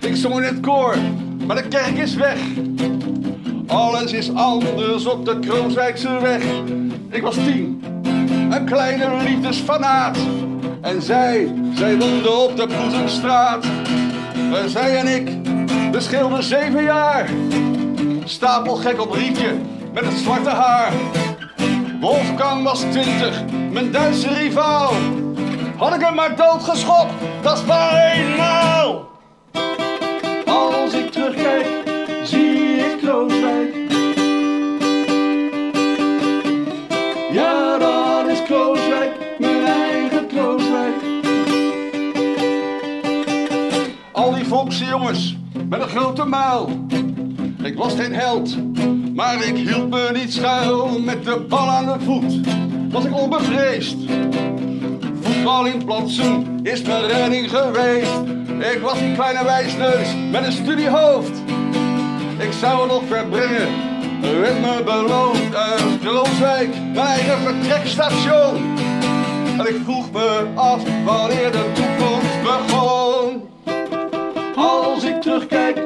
Ik 0.00 0.16
zong 0.16 0.36
in 0.36 0.42
het 0.42 0.60
koor, 0.60 0.96
maar 1.46 1.56
de 1.56 1.68
kerk 1.68 1.96
is 1.98 2.14
weg. 2.14 2.38
Alles 3.66 4.12
is 4.12 4.34
anders 4.34 5.06
op 5.06 5.24
de 5.24 5.38
Krooswijkse 5.38 6.20
weg. 6.20 6.42
Ik 7.10 7.22
was 7.22 7.34
tien, 7.34 7.82
een 8.50 8.64
kleine 8.64 9.22
liefdesfanaat. 9.22 10.18
En 10.80 11.02
zij, 11.02 11.52
zij 11.74 11.98
woonde 11.98 12.30
op 12.30 12.56
de 12.56 12.66
Boezemstraat. 12.66 13.64
En 14.52 14.70
zij 14.70 14.96
en 14.96 15.06
ik, 15.06 15.28
we 15.92 16.00
scheelden 16.00 16.42
zeven 16.42 16.82
jaar. 16.82 17.28
Stapelgek 18.28 19.00
op 19.00 19.10
Rietje 19.10 19.54
met 19.92 20.04
het 20.04 20.14
zwarte 20.14 20.50
haar. 20.50 20.92
Wolfgang 22.00 22.62
was 22.62 22.80
20, 22.80 23.42
mijn 23.70 23.92
Duitse 23.92 24.28
rivaal. 24.28 24.92
Had 25.76 25.94
ik 25.94 26.00
hem 26.00 26.14
maar 26.14 26.36
doodgeschopt, 26.36 27.12
dat 27.42 27.56
is 27.58 27.64
maar 27.64 28.12
eenmaal. 28.12 29.08
Als 30.46 30.94
ik 30.94 31.10
terugkijk, 31.10 31.66
zie 32.22 32.76
ik 32.76 32.98
Krooswijk. 33.02 33.74
Ja, 37.32 37.78
dat 37.78 38.28
is 38.28 38.42
Krooswijk, 38.42 39.12
mijn 39.38 39.66
eigen 39.66 40.26
Krooswijk. 40.26 40.94
Al 44.12 44.34
die 44.34 44.44
volkse 44.46 44.84
jongens 44.84 45.36
met 45.68 45.80
een 45.80 45.88
grote 45.88 46.24
muil. 46.24 46.86
Ik 47.66 47.76
was 47.76 47.94
geen 47.94 48.14
held, 48.14 48.56
maar 49.14 49.44
ik 49.44 49.56
hield 49.56 49.90
me 49.90 50.10
niet 50.14 50.32
schuil. 50.32 51.00
Met 51.00 51.24
de 51.24 51.40
bal 51.48 51.68
aan 51.68 51.86
de 51.86 52.04
voet 52.04 52.40
was 52.90 53.04
ik 53.04 53.14
onbevreesd. 53.14 53.96
Voetbal 55.20 55.66
in 55.66 55.84
platsen 55.84 56.60
is 56.62 56.82
mijn 56.82 57.06
redding 57.06 57.50
geweest. 57.50 58.20
Ik 58.74 58.78
was 58.82 58.98
die 58.98 59.14
kleine 59.14 59.44
wijsneus 59.44 60.08
met 60.30 60.44
een 60.44 60.52
studiehoofd. 60.52 61.42
Ik 62.38 62.52
zou 62.52 62.80
het 62.80 62.90
nog 62.90 63.02
verbrengen, 63.08 63.68
werd 64.20 64.60
me 64.60 64.82
beloofd. 64.84 65.54
Uit 65.54 65.98
Krooswijk, 66.00 66.68
mijn 66.94 67.06
eigen 67.06 67.38
vertrekstation. 67.38 68.74
En 69.58 69.66
ik 69.68 69.76
vroeg 69.84 70.12
me 70.12 70.46
af 70.54 70.82
wanneer 71.04 71.52
de 71.52 71.72
toekomst 71.72 72.42
begon. 72.42 73.42
Als 74.56 75.04
ik 75.04 75.20
terugkijk, 75.20 75.78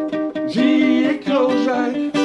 zie 0.46 0.89
ik 1.40 1.46
Krooswijk. 1.46 2.19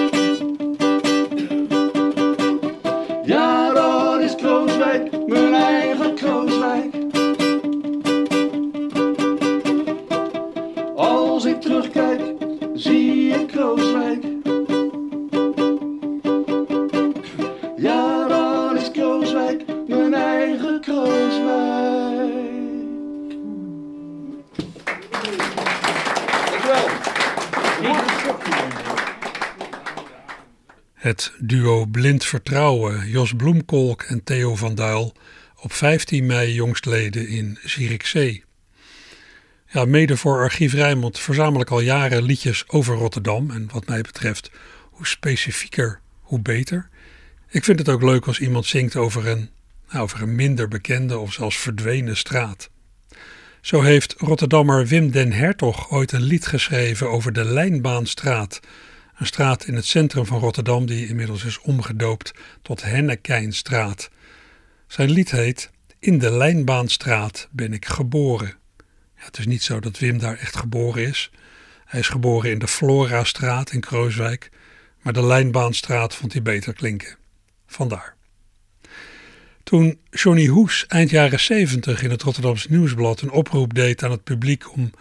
Het 31.05 31.33
duo 31.39 31.85
Blind 31.85 32.25
Vertrouwen, 32.25 33.09
Jos 33.09 33.33
Bloemkolk 33.33 34.01
en 34.01 34.23
Theo 34.23 34.55
van 34.55 34.75
Duil, 34.75 35.13
op 35.55 35.73
15 35.73 36.25
mei 36.25 36.53
jongstleden 36.53 37.27
in 37.27 37.57
Zierikzee. 37.63 38.43
Ja, 39.67 39.85
mede 39.85 40.17
voor 40.17 40.37
Archief 40.37 40.73
Rijnmond 40.73 41.19
verzamel 41.19 41.61
ik 41.61 41.69
al 41.69 41.79
jaren 41.79 42.23
liedjes 42.23 42.63
over 42.67 42.95
Rotterdam. 42.95 43.51
En 43.51 43.69
wat 43.71 43.87
mij 43.87 44.01
betreft, 44.01 44.51
hoe 44.91 45.07
specifieker, 45.07 45.99
hoe 46.21 46.39
beter. 46.39 46.89
Ik 47.49 47.63
vind 47.63 47.79
het 47.79 47.89
ook 47.89 48.03
leuk 48.03 48.25
als 48.25 48.39
iemand 48.39 48.65
zingt 48.65 48.95
over 48.95 49.27
een, 49.27 49.49
nou, 49.89 50.03
over 50.03 50.21
een 50.21 50.35
minder 50.35 50.67
bekende 50.67 51.17
of 51.17 51.33
zelfs 51.33 51.57
verdwenen 51.57 52.17
straat. 52.17 52.69
Zo 53.61 53.81
heeft 53.81 54.15
Rotterdammer 54.17 54.85
Wim 54.85 55.11
den 55.11 55.31
Hertog 55.31 55.91
ooit 55.91 56.11
een 56.11 56.23
lied 56.23 56.45
geschreven 56.45 57.09
over 57.09 57.33
de 57.33 57.45
Lijnbaanstraat. 57.45 58.59
Een 59.15 59.25
straat 59.25 59.65
in 59.65 59.75
het 59.75 59.85
centrum 59.85 60.25
van 60.25 60.39
Rotterdam 60.39 60.85
die 60.85 61.07
inmiddels 61.07 61.43
is 61.43 61.59
omgedoopt 61.59 62.33
tot 62.61 62.83
Hennekijnstraat. 62.83 64.09
Zijn 64.87 65.09
lied 65.09 65.31
heet 65.31 65.71
In 65.99 66.19
de 66.19 66.31
Lijnbaanstraat 66.31 67.47
ben 67.51 67.73
ik 67.73 67.85
geboren. 67.85 68.53
Ja, 69.17 69.25
het 69.25 69.37
is 69.37 69.45
niet 69.45 69.63
zo 69.63 69.79
dat 69.79 69.99
Wim 69.99 70.17
daar 70.17 70.37
echt 70.37 70.55
geboren 70.55 71.07
is. 71.07 71.31
Hij 71.85 71.99
is 71.99 72.07
geboren 72.07 72.51
in 72.51 72.59
de 72.59 72.67
Florastraat 72.67 73.71
in 73.71 73.79
Krooswijk, 73.79 74.49
maar 75.01 75.13
de 75.13 75.25
Lijnbaanstraat 75.25 76.15
vond 76.15 76.33
hij 76.33 76.41
beter 76.41 76.73
klinken. 76.73 77.17
Vandaar. 77.67 78.15
Toen 79.63 79.99
Johnny 80.09 80.47
Hoes 80.47 80.85
eind 80.87 81.09
jaren 81.09 81.39
70 81.39 82.03
in 82.03 82.09
het 82.09 82.21
Rotterdamse 82.21 82.67
Nieuwsblad 82.71 83.21
een 83.21 83.31
oproep 83.31 83.73
deed 83.73 84.03
aan 84.03 84.11
het 84.11 84.23
publiek 84.23 84.73
om 84.73 84.91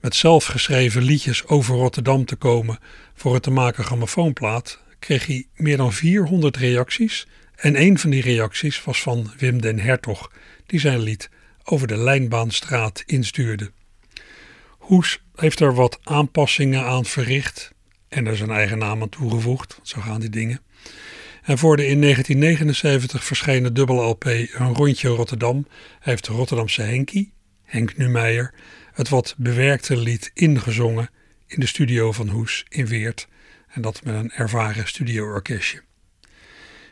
met 0.00 0.14
zelfgeschreven 0.14 1.02
liedjes 1.02 1.46
over 1.46 1.76
Rotterdam 1.76 2.24
te 2.24 2.36
komen 2.36 2.78
voor 3.14 3.34
het 3.34 3.42
te 3.42 3.50
maken 3.50 3.84
grammofoonplaat, 3.84 4.78
kreeg 4.98 5.26
hij 5.26 5.46
meer 5.54 5.76
dan 5.76 5.92
400 5.92 6.56
reacties. 6.56 7.26
En 7.56 7.80
een 7.80 7.98
van 7.98 8.10
die 8.10 8.22
reacties 8.22 8.84
was 8.84 9.02
van 9.02 9.32
Wim 9.38 9.60
den 9.60 9.78
Hertog, 9.78 10.30
die 10.66 10.80
zijn 10.80 10.98
lied 10.98 11.30
over 11.64 11.86
de 11.86 11.96
Lijnbaanstraat 11.96 13.02
instuurde. 13.06 13.70
Hoes 14.78 15.22
heeft 15.34 15.60
er 15.60 15.74
wat 15.74 15.98
aanpassingen 16.02 16.84
aan 16.84 17.04
verricht 17.04 17.72
en 18.08 18.26
er 18.26 18.36
zijn 18.36 18.50
eigen 18.50 18.78
naam 18.78 19.02
aan 19.02 19.08
toegevoegd, 19.08 19.78
zo 19.82 20.00
gaan 20.00 20.20
die 20.20 20.30
dingen. 20.30 20.60
En 21.42 21.58
voor 21.58 21.76
de 21.76 21.86
in 21.86 22.00
1979 22.00 23.24
verschenen 23.24 23.74
dubbel 23.74 24.08
LP 24.08 24.24
Een 24.24 24.74
Rondje 24.74 25.08
Rotterdam 25.08 25.66
heeft 26.00 26.24
de 26.24 26.32
Rotterdamse 26.32 26.82
Henkie, 26.82 27.32
Henk 27.62 27.96
Numeijer, 27.96 28.54
het 29.00 29.08
wat 29.08 29.34
bewerkte 29.38 29.96
lied 29.96 30.30
ingezongen 30.34 31.10
in 31.46 31.60
de 31.60 31.66
studio 31.66 32.12
van 32.12 32.28
Hoes 32.28 32.64
in 32.68 32.86
Weert 32.86 33.28
en 33.68 33.82
dat 33.82 34.04
met 34.04 34.14
een 34.14 34.32
ervaren 34.32 34.88
studioorkestje. 34.88 35.82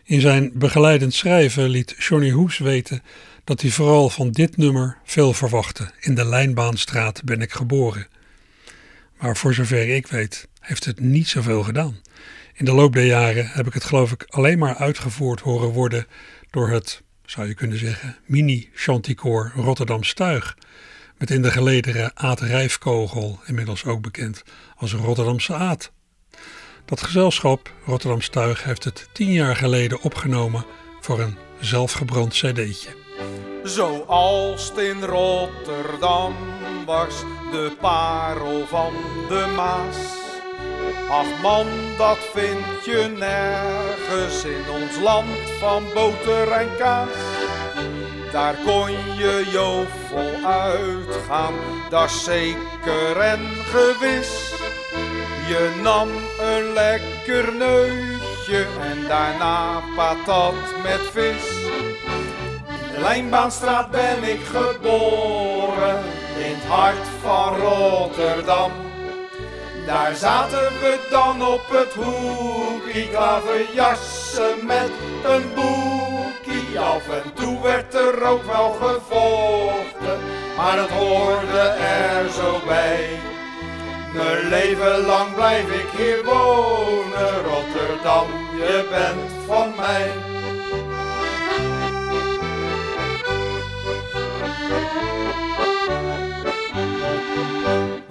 In 0.05 0.21
zijn 0.21 0.51
begeleidend 0.55 1.15
schrijven 1.15 1.69
liet 1.69 1.95
Johnny 1.99 2.31
Hoes 2.31 2.59
weten 2.59 3.03
dat 3.45 3.61
hij 3.61 3.71
vooral 3.71 4.11
van 4.11 4.31
dit 4.31 4.57
nummer 4.57 4.99
veel 5.05 5.33
verwachtte. 5.33 5.91
In 6.01 6.15
de 6.15 6.25
Lijnbaanstraat 6.25 7.25
ben 7.25 7.41
ik 7.41 7.53
geboren. 7.53 8.07
Maar 9.21 9.37
voor 9.37 9.55
zover 9.55 9.89
ik 9.89 10.07
weet 10.07 10.49
heeft 10.61 10.85
het 10.85 11.01
niet 11.01 11.29
zoveel 11.29 11.63
gedaan. 11.63 12.01
In 12.55 12.65
de 12.65 12.73
loop 12.73 12.93
der 12.93 13.07
jaren 13.07 13.49
heb 13.49 13.67
ik 13.67 13.73
het 13.73 13.85
geloof 13.85 14.13
ik 14.13 14.25
alleen 14.29 14.59
maar 14.59 14.77
uitgevoerd 14.77 15.41
horen 15.41 15.69
worden 15.69 16.07
door 16.51 16.71
het, 16.71 17.03
zou 17.25 17.49
je 17.49 17.55
kunnen 17.55 17.79
zeggen, 17.79 18.17
mini-chanticoor 18.27 19.53
Rotterdam 19.55 20.03
Stuig. 20.03 20.57
Met 21.19 21.31
in 21.31 21.43
de 21.43 21.51
gelederen 21.51 22.11
Aad 22.15 22.41
Rijfkogel, 22.41 23.39
inmiddels 23.47 23.85
ook 23.85 24.01
bekend 24.01 24.43
als 24.77 24.93
Rotterdamse 24.93 25.55
Aad. 25.55 25.91
Dat 26.85 27.03
gezelschap, 27.03 27.73
Rotterdam 27.87 28.21
Stuig, 28.21 28.65
heeft 28.65 28.85
het 28.85 29.09
tien 29.13 29.33
jaar 29.33 29.57
geleden 29.57 30.01
opgenomen 30.01 30.65
voor 31.01 31.21
een 31.21 31.37
zelfgebrand 31.61 32.33
cd'tje. 32.33 32.89
Zoals 33.63 34.69
het 34.69 34.79
in 34.79 35.03
Rotterdam 35.03 36.35
was, 36.87 37.25
de 37.51 37.77
parel 37.81 38.67
van 38.67 38.93
de 39.29 39.53
Maas. 39.57 39.97
Ach 41.11 41.43
man, 41.43 41.67
dat 41.97 42.19
vind 42.35 42.85
je 42.85 43.15
nergens 43.19 44.45
in 44.45 44.71
ons 44.83 45.01
land 45.03 45.51
van 45.59 45.85
boter 45.95 46.51
en 46.51 46.77
kaas. 46.77 47.38
Daar 48.33 48.55
kon 48.65 48.91
je 48.91 49.47
jovel 49.51 50.47
uitgaan, 50.47 51.55
dat 51.91 52.11
zeker 52.11 53.17
en 53.17 53.41
gewis. 53.65 54.53
Je 55.49 55.81
nam 55.83 56.09
een 56.41 56.73
lekker 56.73 57.53
neusje 57.53 58.67
en 58.81 59.09
daarna 59.09 59.81
patat 59.97 60.55
met 60.83 61.01
vis. 61.13 61.67
In 62.95 63.01
Lijnbaanstraat 63.01 63.91
ben 63.91 64.23
ik 64.23 64.41
geboren, 64.45 66.05
in 66.39 66.55
het 66.55 66.65
hart 66.65 67.07
van 67.23 67.57
Rotterdam. 67.57 68.88
Daar 69.89 70.15
zaten 70.15 70.73
we 70.81 70.99
dan 71.11 71.47
op 71.47 71.65
het 71.69 71.95
hoekie, 71.95 73.09
klaverjassen 73.09 74.67
met 74.67 74.91
een 75.25 75.45
boekie. 75.55 76.79
Af 76.79 77.09
en 77.09 77.33
toe 77.35 77.63
werd 77.63 77.95
er 77.95 78.27
ook 78.27 78.45
wel 78.45 78.71
gevochten, 78.71 80.19
maar 80.57 80.79
het 80.79 80.91
hoorde 80.91 81.59
er 81.59 82.31
zo 82.31 82.61
bij. 82.67 83.09
Mijn 84.13 84.49
leven 84.49 85.07
lang 85.07 85.35
blijf 85.35 85.69
ik 85.69 85.89
hier 85.97 86.25
wonen, 86.25 87.43
Rotterdam, 87.43 88.27
je 88.57 88.87
bent 88.91 89.47
van 89.47 89.73
mij. 89.77 90.38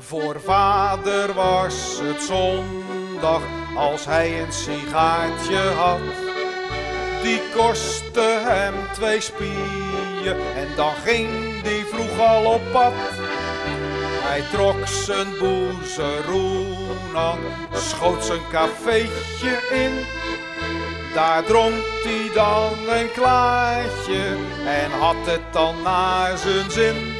Voor 0.07 0.41
vader 0.41 1.33
was 1.33 1.99
het 2.01 2.21
zondag 2.21 3.41
als 3.75 4.05
hij 4.05 4.41
een 4.41 4.53
sigaartje 4.53 5.57
had. 5.57 5.99
Die 7.23 7.41
kostte 7.55 8.39
hem 8.43 8.73
twee 8.93 9.21
spieën 9.21 10.37
en 10.55 10.67
dan 10.75 10.93
ging 11.05 11.61
die 11.63 11.85
vroeg 11.85 12.19
al 12.19 12.53
op 12.53 12.61
pad. 12.71 12.93
Hij 14.21 14.41
trok 14.51 14.87
zijn 14.87 15.27
boezeroen 15.39 17.15
aan, 17.15 17.39
schoot 17.73 18.23
zijn 18.23 18.47
cafeetje 18.51 19.59
in. 19.71 20.05
Daar 21.13 21.43
dronk 21.43 21.83
hij 22.03 22.29
dan 22.33 22.95
een 22.97 23.11
klaartje 23.11 24.37
en 24.65 24.91
had 24.91 25.25
het 25.25 25.53
dan 25.53 25.81
naar 25.81 26.37
zijn 26.37 26.71
zin. 26.71 27.16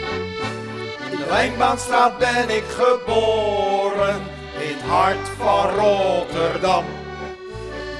Lijnbaanstraat 1.29 2.17
ben 2.17 2.49
ik 2.49 2.63
geboren, 2.67 4.15
in 4.59 4.75
het 4.75 4.81
hart 4.81 5.29
van 5.37 5.69
Rotterdam. 5.69 6.85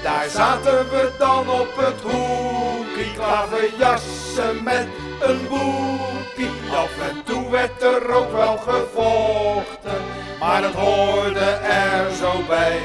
Daar 0.04 0.28
zaten 0.30 0.90
we 0.90 1.12
dan 1.18 1.50
op 1.50 1.70
het 1.76 2.02
hoekje, 2.02 3.14
klaverjassen 3.16 4.64
met 4.64 4.88
een 5.22 5.48
boekie. 5.48 6.52
Af 6.72 7.10
en 7.10 7.24
toe 7.24 7.50
werd 7.50 7.84
er 7.84 8.14
ook 8.16 8.32
wel 8.32 8.58
gevochten, 8.58 10.02
maar 10.40 10.62
dat 10.62 10.74
hoorde 10.74 11.50
er 11.62 12.12
zo 12.16 12.32
bij. 12.48 12.80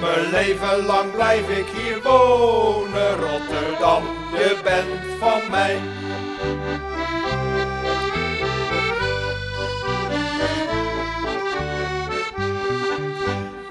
Mijn 0.00 0.30
leven 0.30 0.86
lang 0.86 1.12
blijf 1.12 1.48
ik 1.48 1.66
hier 1.76 2.02
wonen, 2.02 3.16
Rotterdam, 3.16 4.02
je 4.32 4.56
bent 4.62 5.20
van 5.20 5.40
mij. 5.50 5.78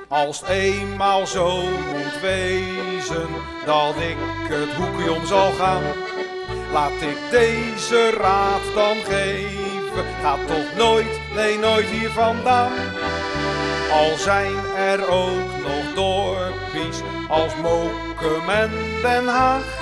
Als 0.10 0.40
het 0.40 0.50
eenmaal 0.50 1.28
zo 1.28 1.62
moet 1.62 2.22
wezen 2.22 3.28
dat 3.66 3.96
ik 3.96 4.18
het 4.50 4.74
hoekje 4.74 5.12
om 5.12 5.26
zal 5.26 5.52
gaan, 5.52 5.84
laat 6.72 7.02
ik 7.02 7.18
deze 7.32 8.10
raad 8.10 8.62
dan 8.76 8.96
geven. 8.96 10.06
Ga 10.22 10.38
toch 10.48 10.76
nooit, 10.78 11.20
nee 11.36 11.58
nooit 11.58 11.86
hier 11.86 12.10
vandaan. 12.10 12.72
Al 13.92 14.18
zijn 14.18 14.56
er 14.76 15.10
ook 15.10 15.52
nog 15.62 15.94
dorpjes 15.96 17.02
als 17.28 17.56
Mokum 17.56 18.50
en 18.50 18.72
Den 19.02 19.28
Haag. 19.28 19.78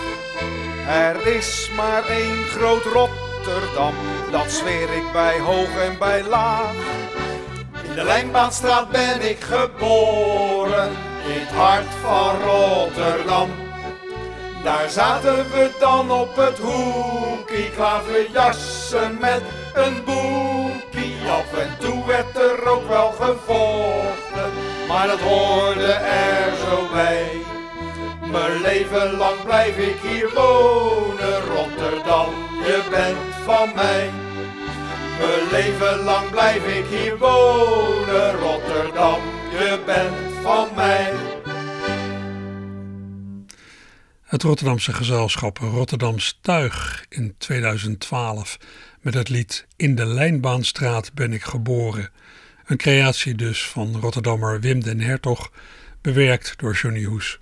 Er 0.87 1.27
is 1.35 1.71
maar 1.75 2.05
één 2.05 2.43
groot 2.43 2.83
Rotterdam, 2.83 3.93
dat 4.31 4.51
zweer 4.51 4.93
ik 4.93 5.11
bij 5.13 5.39
hoog 5.39 5.77
en 5.77 5.97
bij 5.97 6.23
laag. 6.23 6.75
De 7.97 8.03
Lijnbaanstraat 8.03 8.89
ben 8.91 9.29
ik 9.29 9.39
geboren, 9.39 10.89
in 11.27 11.39
het 11.39 11.49
hart 11.49 11.86
van 12.01 12.36
Rotterdam. 12.41 13.49
Daar 14.63 14.89
zaten 14.89 15.36
we 15.36 15.71
dan 15.79 16.12
op 16.12 16.36
het 16.36 16.57
hoekje, 16.60 17.69
klaverjassen 17.75 19.17
met 19.19 19.41
een 19.73 20.03
boekie. 20.05 21.15
Af 21.29 21.60
en 21.60 21.77
toe 21.79 22.05
werd 22.05 22.38
er 22.38 22.67
ook 22.69 22.88
wel 22.88 23.12
gevochten, 23.12 24.51
maar 24.88 25.07
dat 25.07 25.19
hoorde 25.19 25.91
er 25.91 26.53
zo 26.69 26.88
bij. 26.93 27.29
Mijn 28.31 28.62
leven 28.62 29.17
lang 29.17 29.43
blijf 29.43 29.77
ik 29.77 29.97
hier 30.01 30.29
wonen, 30.36 31.41
Rotterdam, 31.55 32.29
je 32.65 32.81
bent 32.89 33.36
van 33.45 33.69
mij. 33.75 34.10
Mijn 35.19 35.49
leven 35.51 35.97
lang 36.03 36.30
blijf 36.30 36.65
ik 36.77 36.86
hier 36.86 37.17
wonen, 37.17 38.32
Rotterdam, 38.32 39.21
je 39.51 39.84
bent 39.86 40.43
van 40.43 40.67
mij. 40.75 41.13
Het 44.21 44.43
Rotterdamse 44.43 44.93
gezelschap 44.93 45.58
Rotterdams 45.58 46.39
Tuig 46.41 47.06
in 47.10 47.36
2012 47.38 48.58
met 49.01 49.13
het 49.13 49.30
lied 49.30 49.67
In 49.75 49.95
de 49.95 50.06
Lijnbaanstraat 50.06 51.13
ben 51.13 51.34
ik 51.34 51.43
geboren. 51.43 52.10
Een 52.65 52.77
creatie 52.77 53.36
dus 53.36 53.67
van 53.67 53.99
Rotterdammer 53.99 54.60
Wim 54.60 54.84
den 54.84 54.99
Hertog, 54.99 55.51
bewerkt 56.01 56.53
door 56.58 56.73
Johnny 56.73 57.03
Hoes. 57.03 57.39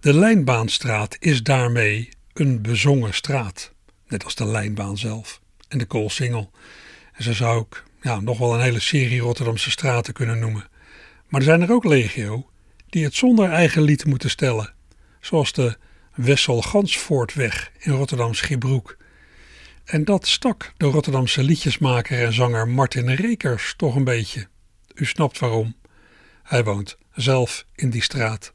De 0.00 0.14
Lijnbaanstraat 0.14 1.16
is 1.18 1.42
daarmee 1.42 2.08
een 2.32 2.62
bezongen 2.62 3.14
straat, 3.14 3.72
net 4.08 4.24
als 4.24 4.34
de 4.34 4.46
lijnbaan 4.46 4.98
zelf 4.98 5.40
en 5.68 5.78
de 5.78 5.84
Koolsingel. 5.84 6.50
En 7.12 7.24
zo 7.24 7.32
zou 7.32 7.60
ik 7.60 7.84
ja, 8.00 8.20
nog 8.20 8.38
wel 8.38 8.54
een 8.54 8.60
hele 8.60 8.80
serie 8.80 9.20
Rotterdamse 9.20 9.70
straten 9.70 10.12
kunnen 10.12 10.38
noemen. 10.38 10.68
Maar 11.28 11.40
er 11.40 11.46
zijn 11.46 11.62
er 11.62 11.72
ook 11.72 11.84
legio 11.84 12.50
die 12.88 13.04
het 13.04 13.14
zonder 13.14 13.50
eigen 13.50 13.82
lied 13.82 14.04
moeten 14.04 14.30
stellen, 14.30 14.72
zoals 15.20 15.52
de 15.52 15.76
Wessel-Gansvoortweg 16.14 17.72
in 17.78 17.92
Rotterdam 17.92 18.34
Schiebroek. 18.34 18.96
En 19.84 20.04
dat 20.04 20.26
stak 20.26 20.72
de 20.76 20.86
Rotterdamse 20.86 21.42
liedjesmaker 21.42 22.24
en 22.24 22.32
zanger 22.32 22.68
Martin 22.68 23.10
Rekers 23.14 23.74
toch 23.76 23.94
een 23.94 24.04
beetje. 24.04 24.48
U 24.94 25.04
snapt 25.04 25.38
waarom. 25.38 25.76
Hij 26.42 26.64
woont 26.64 26.96
zelf 27.14 27.66
in 27.74 27.90
die 27.90 28.02
straat. 28.02 28.54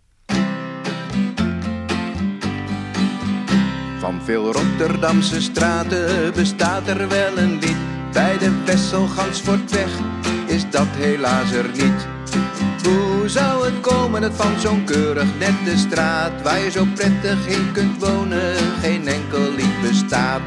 Veel 4.23 4.51
Rotterdamse 4.51 5.41
straten 5.41 6.33
bestaat 6.33 6.87
er 6.87 7.07
wel 7.07 7.37
een 7.37 7.59
lied. 7.59 7.77
Bij 8.13 8.37
de 8.37 8.63
Wesselgansvoortweg 8.65 9.89
is 10.45 10.69
dat 10.69 10.87
helaas 10.97 11.51
er 11.51 11.69
niet. 11.73 12.07
Hoe 12.83 13.29
zou 13.29 13.65
het 13.65 13.79
komen 13.79 14.21
dat 14.21 14.31
van 14.35 14.59
zo'n 14.59 14.83
keurig 14.83 15.27
nette 15.39 15.77
straat 15.77 16.41
Waar 16.41 16.59
je 16.59 16.71
zo 16.71 16.85
prettig 16.95 17.47
in 17.47 17.71
kunt 17.71 17.99
wonen 17.99 18.55
geen 18.81 19.07
enkel 19.07 19.51
lied 19.55 19.81
bestaat 19.81 20.41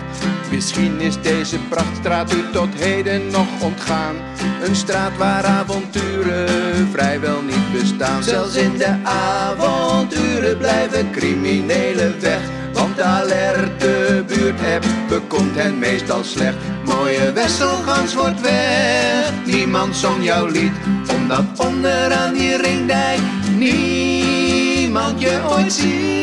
Misschien 0.50 1.00
is 1.00 1.20
deze 1.20 1.58
prachtstraat 1.58 2.32
u 2.32 2.50
tot 2.52 2.68
heden 2.74 3.30
nog 3.30 3.46
ontgaan 3.60 4.14
Een 4.62 4.76
straat 4.76 5.16
waar 5.16 5.44
avonturen 5.44 6.48
vrijwel 6.92 7.42
niet 7.42 7.72
bestaan 7.72 8.22
Zelfs 8.22 8.54
in 8.54 8.78
de 8.78 8.96
avonturen 9.04 10.58
blijven 10.58 11.10
criminelen 11.10 12.20
weg 12.20 12.40
want 12.74 12.96
de 12.96 13.02
alerte 13.02 14.24
buurtapp 14.26 14.84
bekomt 15.08 15.56
hen 15.56 15.78
meestal 15.78 16.24
slecht. 16.24 16.56
Mooie 16.84 17.32
Wesselgans 17.32 18.14
wordt 18.14 18.40
weg, 18.40 19.32
niemand 19.44 19.96
zong 19.96 20.24
jouw 20.24 20.46
lied. 20.46 20.72
Omdat 21.16 21.44
onderaan 21.56 22.32
die 22.32 22.56
ringdijk 22.56 23.20
niemand 23.56 25.20
je 25.20 25.40
ooit 25.50 25.72
ziet. 25.72 26.14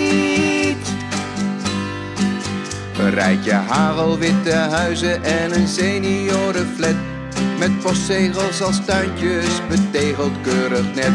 Een 2.97 3.13
rijtje 3.13 3.53
hagelwitte 3.53 4.53
huizen 4.53 5.23
en 5.23 5.55
een 5.55 5.67
seniorenflat. 5.67 6.95
Met 7.59 7.79
postzegels 7.79 8.61
als 8.61 8.85
tuintjes, 8.85 9.61
betegeld 9.69 10.41
keurig 10.41 10.95
net. 10.95 11.11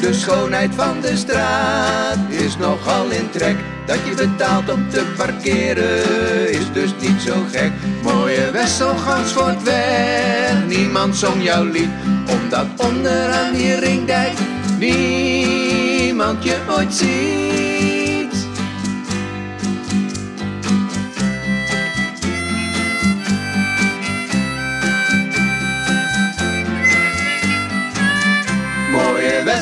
De 0.00 0.12
schoonheid 0.12 0.74
van 0.74 1.00
de 1.00 1.16
straat 1.16 2.13
is 2.44 2.56
nogal 2.56 3.10
in 3.10 3.30
trek. 3.30 3.56
Dat 3.86 3.98
je 4.04 4.14
betaalt 4.14 4.70
om 4.70 4.88
te 4.90 5.04
parkeren 5.16 6.50
is 6.50 6.72
dus 6.72 6.90
niet 7.00 7.20
zo 7.20 7.34
gek. 7.52 7.72
Mooie 8.02 8.50
Wesselgans 8.50 9.32
wordt 9.32 9.62
weg, 9.62 10.66
niemand 10.66 11.16
zong 11.16 11.42
jouw 11.42 11.64
lied. 11.64 11.88
Omdat 12.26 12.66
onderaan 12.76 13.52
die 13.54 13.74
ringdijk 13.74 14.32
niemand 14.78 16.44
je 16.44 16.56
ooit 16.68 16.94
ziet. 16.94 17.93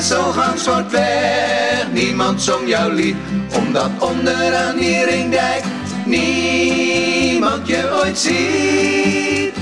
Mooie 0.03 0.15
Wesselgans 0.15 0.65
wordt 0.67 0.91
weg, 0.91 1.87
niemand 1.91 2.41
zong 2.41 2.67
jouw 2.67 2.89
lied. 2.89 3.15
Omdat 3.57 3.89
onderaan 3.99 4.77
die 4.77 5.05
ringdijk 5.05 5.63
niemand 6.05 7.67
je 7.67 8.01
ooit 8.03 8.17
ziet. 8.17 9.55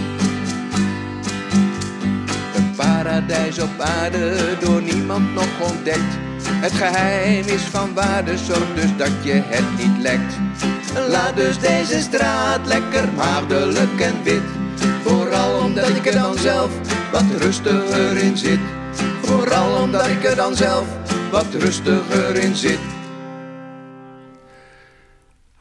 Een 2.55 2.75
paradijs 2.75 3.59
op 3.59 3.79
aarde, 3.79 4.35
door 4.59 4.81
niemand 4.81 5.33
nog 5.33 5.69
ontdekt. 5.71 6.17
Het 6.43 6.71
geheim 6.71 7.45
is 7.45 7.61
van 7.61 7.93
waarde, 7.93 8.37
zorg 8.37 8.73
dus 8.75 8.97
dat 8.97 9.11
je 9.21 9.41
het 9.45 9.77
niet 9.77 9.97
lekt. 9.97 10.33
Laat 11.09 11.35
dus 11.35 11.59
deze 11.59 11.99
straat 11.99 12.67
lekker 12.67 13.09
maagdelijk 13.15 13.99
en 13.99 14.23
wit. 14.23 14.41
Vooral 15.03 15.59
omdat 15.59 15.89
ik 15.89 16.05
er 16.05 16.13
dan 16.13 16.37
zelf 16.37 16.69
wat 17.11 17.25
rustiger 17.39 18.17
in 18.17 18.37
zit. 18.37 18.59
Vooral 19.31 19.81
omdat 19.81 20.07
ik 20.07 20.23
er 20.23 20.35
dan 20.35 20.55
zelf 20.55 20.87
wat 21.31 21.53
rustiger 21.53 22.35
in 22.35 22.55
zit. 22.55 22.79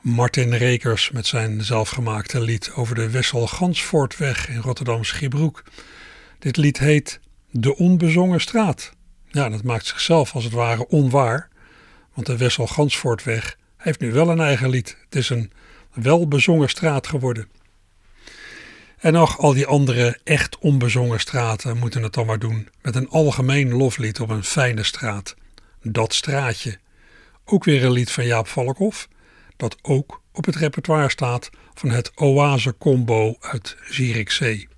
Martin 0.01 0.55
Rekers 0.55 1.11
met 1.11 1.27
zijn 1.27 1.65
zelfgemaakte 1.65 2.41
lied 2.41 2.73
over 2.75 2.95
de 2.95 3.11
Wessel-Gansvoortweg 3.11 4.49
in 4.49 4.61
Rotterdam 4.61 5.05
Schiebroek. 5.05 5.63
Dit 6.39 6.57
lied 6.57 6.79
heet 6.79 7.21
De 7.51 7.77
Onbezongen 7.77 8.41
Straat. 8.41 8.93
Ja, 9.27 9.49
dat 9.49 9.63
maakt 9.63 9.87
zichzelf 9.87 10.35
als 10.35 10.45
het 10.45 10.53
ware 10.53 10.89
onwaar, 10.89 11.49
want 12.15 12.27
de 12.27 12.37
Wessel-Gansvoortweg 12.37 13.57
heeft 13.77 14.01
nu 14.01 14.13
wel 14.13 14.31
een 14.31 14.41
eigen 14.41 14.69
lied. 14.69 14.97
Het 15.05 15.17
is 15.17 15.29
een 15.29 15.53
welbezongen 15.93 16.69
straat 16.69 17.07
geworden. 17.07 17.49
En 19.01 19.13
nog 19.13 19.39
al 19.39 19.53
die 19.53 19.67
andere 19.67 20.19
echt 20.25 20.59
onbezongen 20.59 21.21
straten 21.21 21.79
moeten 21.79 22.03
het 22.03 22.15
dan 22.15 22.27
maar 22.27 22.39
doen 22.39 22.69
met 22.83 22.95
een 22.95 23.09
algemeen 23.09 23.73
loflied 23.73 24.21
op 24.21 24.29
een 24.31 24.45
fijne 24.45 24.83
straat. 24.83 25.35
Dat 25.83 26.15
straatje. 26.15 26.79
ook 27.45 27.65
weer 27.65 27.85
een 27.85 27.93
lied 27.93 28.11
van 28.11 28.27
Jaap 28.27 28.47
Valkhoff, 28.47 29.09
dat 29.57 29.77
ook 29.83 30.23
op 30.33 30.45
het 30.45 30.57
repertoire 30.57 31.11
staat 31.11 31.51
van 31.75 31.91
het 31.91 32.13
Oase 32.15 32.75
Combo 32.79 33.37
uit 33.41 33.77
Zierikzee. 33.89 34.69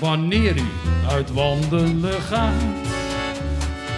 Wanneer 0.00 0.56
u 0.56 0.68
uit 1.08 1.32
wandelen 1.32 2.20
gaat 2.22 3.01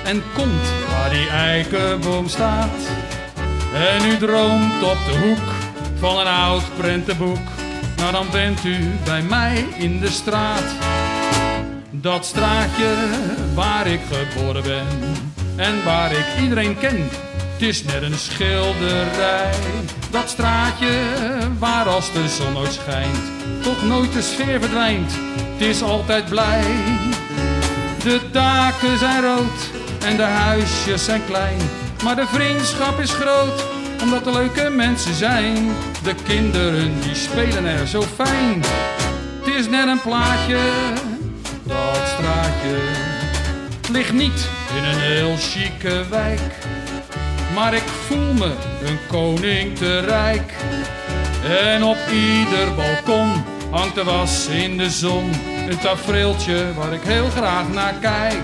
en 0.04 0.22
komt 0.34 0.68
waar 0.88 1.10
die 1.10 1.28
eikenboom 1.28 2.28
staat 2.28 2.90
en 3.74 4.06
u 4.06 4.16
droomt 4.16 4.82
op 4.82 4.98
de 5.06 5.18
hoek 5.18 5.52
van 5.98 6.18
een 6.18 6.26
oud 6.26 6.62
prentenboek, 6.76 7.38
nou 7.96 8.12
dan 8.12 8.26
bent 8.32 8.64
u 8.64 8.76
bij 9.04 9.22
mij 9.22 9.66
in 9.78 10.00
de 10.00 10.10
straat. 10.10 10.64
Dat 11.90 12.24
straatje 12.26 12.94
waar 13.54 13.86
ik 13.86 14.00
geboren 14.10 14.62
ben 14.62 14.86
en 15.56 15.84
waar 15.84 16.12
ik 16.12 16.26
iedereen 16.40 16.78
ken, 16.78 17.08
het 17.52 17.62
is 17.62 17.84
net 17.84 18.02
een 18.02 18.18
schilderij. 18.18 19.54
Dat 20.10 20.28
straatje 20.28 20.98
waar 21.58 21.88
als 21.88 22.12
de 22.12 22.28
zon 22.28 22.52
nooit 22.52 22.72
schijnt, 22.72 23.18
toch 23.62 23.84
nooit 23.84 24.12
de 24.12 24.22
sfeer 24.22 24.60
verdwijnt, 24.60 25.12
het 25.52 25.60
is 25.60 25.82
altijd 25.82 26.28
blij. 26.28 26.64
De 28.02 28.20
daken 28.32 28.98
zijn 28.98 29.22
rood 29.22 29.83
en 30.04 30.16
de 30.16 30.22
huisjes 30.22 31.04
zijn 31.04 31.22
klein, 31.26 31.58
maar 32.04 32.16
de 32.16 32.26
vriendschap 32.26 33.00
is 33.00 33.10
groot, 33.10 33.64
omdat 34.02 34.26
er 34.26 34.32
leuke 34.32 34.70
mensen 34.70 35.14
zijn. 35.14 35.56
De 36.02 36.14
kinderen 36.24 37.00
die 37.00 37.14
spelen 37.14 37.64
er 37.64 37.86
zo 37.86 38.02
fijn, 38.02 38.62
het 39.44 39.54
is 39.54 39.68
net 39.68 39.88
een 39.88 40.00
plaatje 40.00 40.58
dat 41.62 41.96
straatje 42.06 42.76
ligt 43.90 44.12
niet 44.12 44.48
in 44.76 44.84
een 44.84 45.00
heel 45.00 45.36
chique 45.36 46.04
wijk. 46.10 46.52
Maar 47.54 47.74
ik 47.74 47.88
voel 48.06 48.32
me 48.32 48.52
een 48.84 48.98
koning 49.08 49.76
te 49.76 50.00
rijk. 50.00 50.52
En 51.44 51.84
op 51.84 51.98
ieder 52.12 52.74
balkon 52.74 53.44
hangt 53.70 53.94
de 53.94 54.04
was 54.04 54.46
in 54.46 54.78
de 54.78 54.90
zon. 54.90 55.32
Een 55.68 55.78
tafereeltje 55.78 56.74
waar 56.76 56.92
ik 56.92 57.02
heel 57.02 57.28
graag 57.28 57.68
naar 57.68 57.94
kijk. 58.00 58.42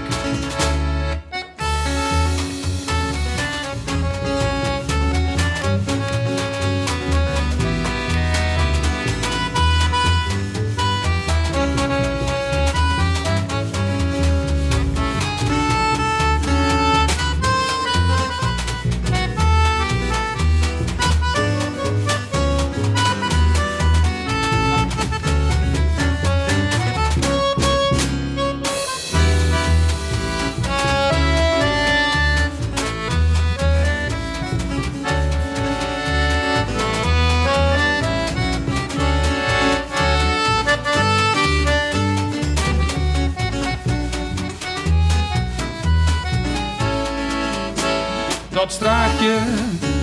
Dat 48.71 48.79
straatje 48.79 49.39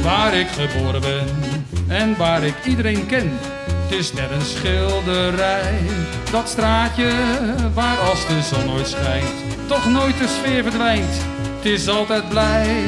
waar 0.04 0.34
ik 0.34 0.48
geboren 0.48 1.02
ben 1.02 1.28
en 1.88 2.18
waar 2.18 2.44
ik 2.44 2.54
iedereen 2.66 3.06
ken. 3.06 3.40
Het 3.66 4.00
is 4.00 4.14
net 4.14 4.32
een 4.32 4.46
schilderij. 4.46 5.80
Dat 6.32 6.50
straatje 6.50 7.12
waar 7.74 7.98
als 7.98 8.28
de 8.28 8.42
zon 8.42 8.66
nooit 8.66 8.88
schijnt, 8.88 9.30
toch 9.68 9.90
nooit 9.90 10.18
de 10.18 10.28
sfeer 10.28 10.64
verdwijnt. 10.64 11.16
Het 11.56 11.66
is 11.66 11.88
altijd 11.88 12.30
blij. 12.30 12.84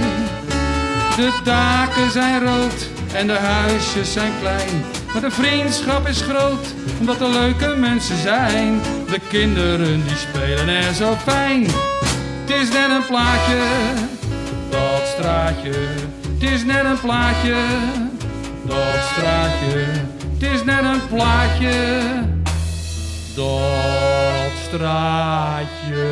De 1.15 1.39
daken 1.43 2.11
zijn 2.11 2.43
rood 2.45 2.87
en 3.13 3.27
de 3.27 3.37
huisjes 3.37 4.13
zijn 4.13 4.33
klein. 4.39 4.83
Maar 5.13 5.21
de 5.21 5.31
vriendschap 5.31 6.07
is 6.07 6.21
groot, 6.21 6.73
omdat 6.99 7.21
er 7.21 7.29
leuke 7.29 7.75
mensen 7.75 8.17
zijn. 8.17 8.81
De 9.07 9.19
kinderen 9.29 10.03
die 10.03 10.17
spelen 10.17 10.67
er 10.67 10.93
zo 10.93 11.15
fijn. 11.15 11.65
Het 12.45 12.49
is 12.49 12.69
net 12.69 12.89
een 12.89 13.05
plaatje 13.07 13.57
straatje, 15.19 15.71
het 16.33 16.43
is 16.51 16.63
net 16.63 16.85
een 16.85 16.99
plaatje. 16.99 17.55
Dat 18.65 19.03
straatje, 19.03 19.85
het 20.33 20.43
is 20.43 20.63
net 20.63 20.83
een 20.83 21.07
plaatje. 21.07 22.01
Dat 23.35 24.51
straatje. 24.65 26.07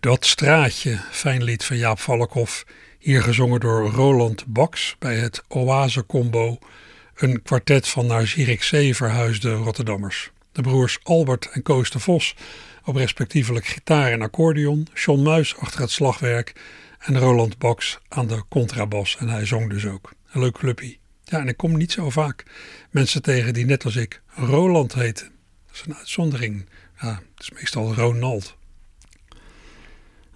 Dat 0.00 0.26
straatje, 0.26 0.98
fijn 1.10 1.42
lied 1.42 1.64
van 1.64 1.76
Jaap 1.76 1.98
Valkhoff, 1.98 2.64
hier 2.98 3.22
gezongen 3.22 3.60
door 3.60 3.90
Roland 3.90 4.44
Baks 4.46 4.96
bij 4.98 5.16
het 5.16 5.42
Oase 5.48 6.06
Combo, 6.06 6.58
een 7.14 7.42
kwartet 7.42 7.88
van 7.88 8.06
naar 8.06 8.26
Zierikzee 8.26 8.96
verhuisde 8.96 9.52
Rotterdammers. 9.52 10.30
De 10.52 10.62
broers 10.62 10.98
Albert 11.02 11.50
en 11.52 11.62
Koos 11.62 11.90
de 11.90 11.98
Vos 11.98 12.34
op 12.84 12.96
respectievelijk 12.96 13.66
gitaar 13.66 14.12
en 14.12 14.22
accordeon, 14.22 14.86
John 14.94 15.22
Muis 15.22 15.56
achter 15.56 15.80
het 15.80 15.90
slagwerk 15.90 16.52
en 16.98 17.18
Roland 17.18 17.58
Baks 17.58 17.98
aan 18.08 18.26
de 18.26 18.42
contrabas 18.48 19.16
en 19.16 19.28
hij 19.28 19.46
zong 19.46 19.70
dus 19.70 19.86
ook. 19.86 20.12
Een 20.32 20.40
leuk 20.40 20.52
clubje. 20.52 20.96
Ja, 21.24 21.38
en 21.38 21.48
ik 21.48 21.56
kom 21.56 21.76
niet 21.76 21.92
zo 21.92 22.10
vaak 22.10 22.44
mensen 22.90 23.22
tegen 23.22 23.54
die 23.54 23.64
net 23.64 23.84
als 23.84 23.96
ik 23.96 24.22
Roland 24.26 24.94
heten. 24.94 25.30
Dat 25.66 25.74
is 25.74 25.82
een 25.86 25.94
uitzondering. 25.94 26.66
Ja, 27.00 27.22
het 27.34 27.42
is 27.42 27.50
meestal 27.50 27.94
Ronald. 27.94 28.56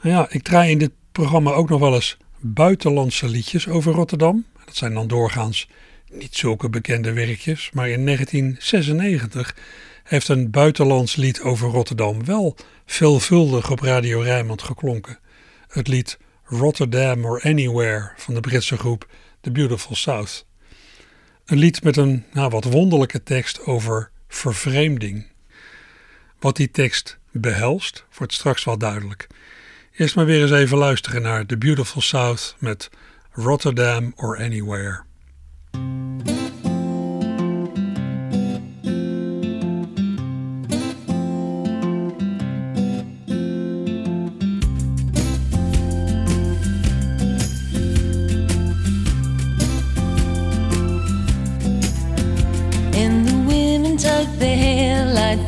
Nou 0.02 0.14
ja, 0.14 0.26
ik 0.30 0.42
draai 0.42 0.70
in 0.70 0.78
dit 0.78 0.92
programma 1.12 1.52
ook 1.52 1.68
nog 1.68 1.80
wel 1.80 1.94
eens 1.94 2.16
buitenlandse 2.40 3.28
liedjes 3.28 3.68
over 3.68 3.92
Rotterdam. 3.92 4.44
Dat 4.64 4.76
zijn 4.76 4.94
dan 4.94 5.08
doorgaans 5.08 5.68
niet 6.12 6.36
zulke 6.36 6.68
bekende 6.68 7.12
werkjes, 7.12 7.70
maar 7.72 7.88
in 7.88 8.04
1996 8.04 9.56
heeft 10.04 10.28
een 10.28 10.50
buitenlands 10.50 11.16
lied 11.16 11.40
over 11.40 11.68
Rotterdam 11.68 12.24
wel 12.24 12.56
veelvuldig 12.86 13.70
op 13.70 13.80
Radio 13.80 14.20
Rijnmond 14.20 14.62
geklonken. 14.62 15.18
Het 15.68 15.88
lied 15.88 16.18
Rotterdam 16.44 17.24
or 17.24 17.42
Anywhere 17.42 18.10
van 18.16 18.34
de 18.34 18.40
Britse 18.40 18.76
groep 18.76 19.08
The 19.40 19.50
Beautiful 19.50 19.94
South. 19.96 20.46
Een 21.44 21.58
lied 21.58 21.82
met 21.82 21.96
een 21.96 22.24
nou, 22.32 22.50
wat 22.50 22.64
wonderlijke 22.64 23.22
tekst 23.22 23.66
over 23.66 24.10
vervreemding. 24.28 25.26
Wat 26.38 26.56
die 26.56 26.70
tekst 26.70 27.18
behelst, 27.32 28.04
wordt 28.18 28.32
straks 28.32 28.64
wel 28.64 28.78
duidelijk. 28.78 29.26
Eerst 29.96 30.14
maar 30.14 30.26
weer 30.26 30.42
eens 30.42 30.50
even 30.50 30.78
luisteren 30.78 31.22
naar 31.22 31.46
The 31.46 31.58
Beautiful 31.58 32.00
South 32.00 32.56
met 32.58 32.90
Rotterdam 33.32 34.12
or 34.16 34.38
Anywhere. 34.38 35.06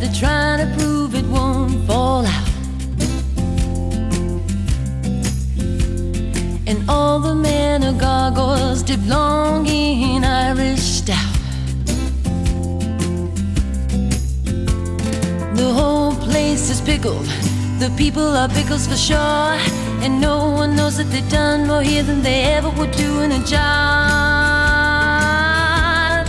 They're 0.01 0.13
trying 0.13 0.59
to 0.59 0.75
prove 0.77 1.15
it 1.15 1.27
won't 1.27 1.87
fall 1.87 2.25
out. 2.25 2.49
And 6.67 6.89
all 6.89 7.19
the 7.21 7.35
men 7.35 7.85
are 7.85 7.99
long 9.07 9.67
in 9.67 10.10
Stout. 10.81 11.37
The 15.55 15.71
whole 15.75 16.15
place 16.15 16.71
is 16.71 16.81
pickled. 16.81 17.27
The 17.79 17.91
people 17.99 18.35
are 18.37 18.49
pickles 18.49 18.87
for 18.87 18.97
sure. 18.97 19.59
And 20.03 20.21
no 20.23 20.51
one 20.51 20.75
knows 20.75 20.97
that 20.97 21.11
they've 21.13 21.29
done 21.29 21.67
more 21.67 21.83
here 21.83 22.03
than 22.03 22.23
they 22.23 22.45
ever 22.45 22.71
would 22.71 22.93
do 22.93 23.21
in 23.21 23.33
a 23.33 23.45
jar. 23.45 23.61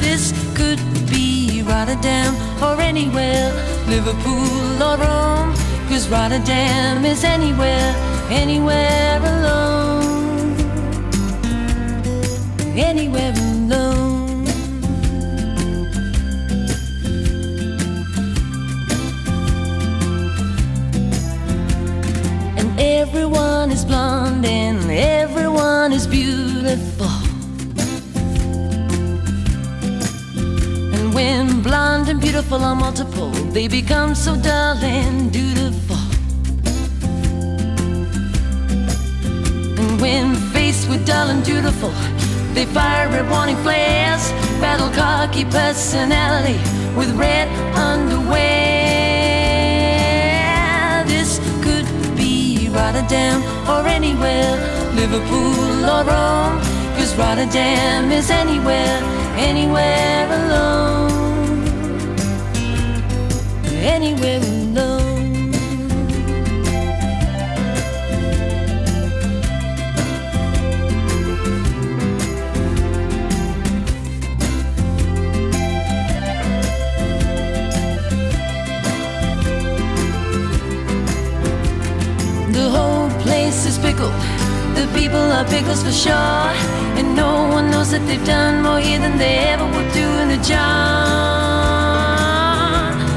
This 0.02 0.34
could 0.54 0.82
be 1.10 1.64
Rotterdam 1.66 2.36
or 2.62 2.82
anywhere, 2.82 3.54
Liverpool 3.88 4.84
or 4.84 4.98
Rome. 4.98 5.56
Cause 5.88 6.10
Rotterdam 6.10 7.06
is 7.06 7.24
anywhere, 7.24 7.96
anywhere 8.30 9.18
alone. 9.24 9.72
anywhere 12.76 13.34
alone. 13.34 14.01
Everyone 22.82 23.72
is 23.72 23.86
blonde 23.86 24.44
and 24.44 24.89
everyone 24.89 25.94
is 25.94 26.08
beautiful. 26.08 27.12
And 30.96 31.13
when 31.13 31.62
blonde 31.62 32.10
and 32.10 32.20
beautiful 32.20 32.60
are 32.63 32.76
multiple, 32.76 33.30
they 33.54 33.67
become 33.67 34.15
so 34.15 34.36
dull 34.36 34.78
and 34.78 35.32
dutiful. 35.32 36.02
And 39.80 40.02
when 40.02 40.36
faced 40.52 40.89
with 40.89 41.06
dull 41.06 41.30
and 41.30 41.44
dutiful, 41.46 41.94
they 42.56 42.65
fire 42.65 43.08
red 43.10 43.30
warning 43.30 43.58
flares, 43.58 44.32
battle 44.60 44.89
cocky 44.89 45.46
personality 45.46 46.58
with 46.98 47.12
red 47.15 47.48
underwear. 47.76 48.61
Rotterdam 52.72 53.42
or 53.68 53.86
anywhere, 53.88 54.56
Liverpool 54.96 55.86
or 55.86 56.04
Rome, 56.04 56.60
cause 56.96 57.16
Rotterdam 57.16 58.12
is 58.12 58.30
anywhere, 58.30 59.02
anywhere 59.38 60.28
alone. 60.40 61.12
Anywhere 63.84 64.38
alone. 64.38 64.61
The 82.62 82.69
whole 82.69 83.10
place 83.26 83.65
is 83.65 83.80
pickled. 83.80 84.13
The 84.78 84.86
people 84.93 85.26
are 85.38 85.45
pickles 85.45 85.82
for 85.82 85.91
sure. 85.91 86.45
And 87.00 87.15
no 87.15 87.50
one 87.50 87.71
knows 87.71 87.89
that 87.89 88.06
they've 88.06 88.24
done 88.24 88.62
more 88.62 88.80
here 88.80 89.00
than 89.00 89.17
they 89.17 89.50
ever 89.54 89.65
would 89.65 89.91
do 90.02 90.08
in 90.21 90.30
a 90.30 90.41
jar. 90.45 90.62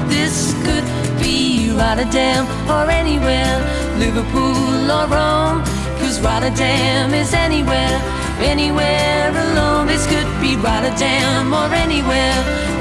This 0.09 0.55
could 0.65 0.87
be 1.21 1.69
Rotterdam 1.77 2.49
or 2.73 2.89
anywhere, 2.89 3.61
Liverpool 4.01 4.91
or 4.97 5.07
Rome. 5.13 5.61
Cause 6.01 6.17
Rotterdam 6.25 7.13
is 7.13 7.35
anywhere, 7.35 8.01
anywhere 8.41 9.29
alone. 9.29 9.89
This 9.93 10.07
could 10.07 10.31
be 10.41 10.57
Rotterdam 10.57 11.53
or 11.53 11.69
anywhere, 11.85 12.37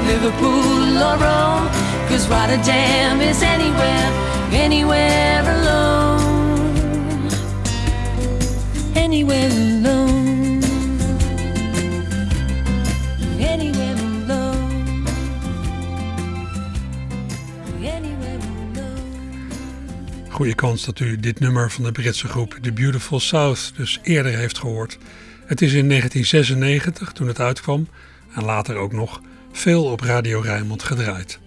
Liverpool 0.08 0.96
or 0.96 1.16
Rome. 1.20 1.68
Cause 2.08 2.24
Rotterdam 2.26 3.20
is 3.20 3.42
anywhere, 3.42 4.08
anywhere 4.64 5.44
alone 5.44 6.03
Goede 20.34 20.54
kans 20.54 20.84
dat 20.84 21.00
u 21.00 21.20
dit 21.20 21.40
nummer 21.40 21.70
van 21.70 21.84
de 21.84 21.92
Britse 21.92 22.28
groep 22.28 22.58
The 22.62 22.72
Beautiful 22.72 23.20
South 23.20 23.72
dus 23.76 24.00
eerder 24.02 24.32
heeft 24.32 24.58
gehoord. 24.58 24.98
Het 25.46 25.62
is 25.62 25.72
in 25.72 25.88
1996, 25.88 27.12
toen 27.12 27.26
het 27.26 27.40
uitkwam, 27.40 27.88
en 28.34 28.44
later 28.44 28.76
ook 28.76 28.92
nog, 28.92 29.20
veel 29.52 29.84
op 29.84 30.00
Radio 30.00 30.40
Rijnmond 30.40 30.82
gedraaid. 30.82 31.38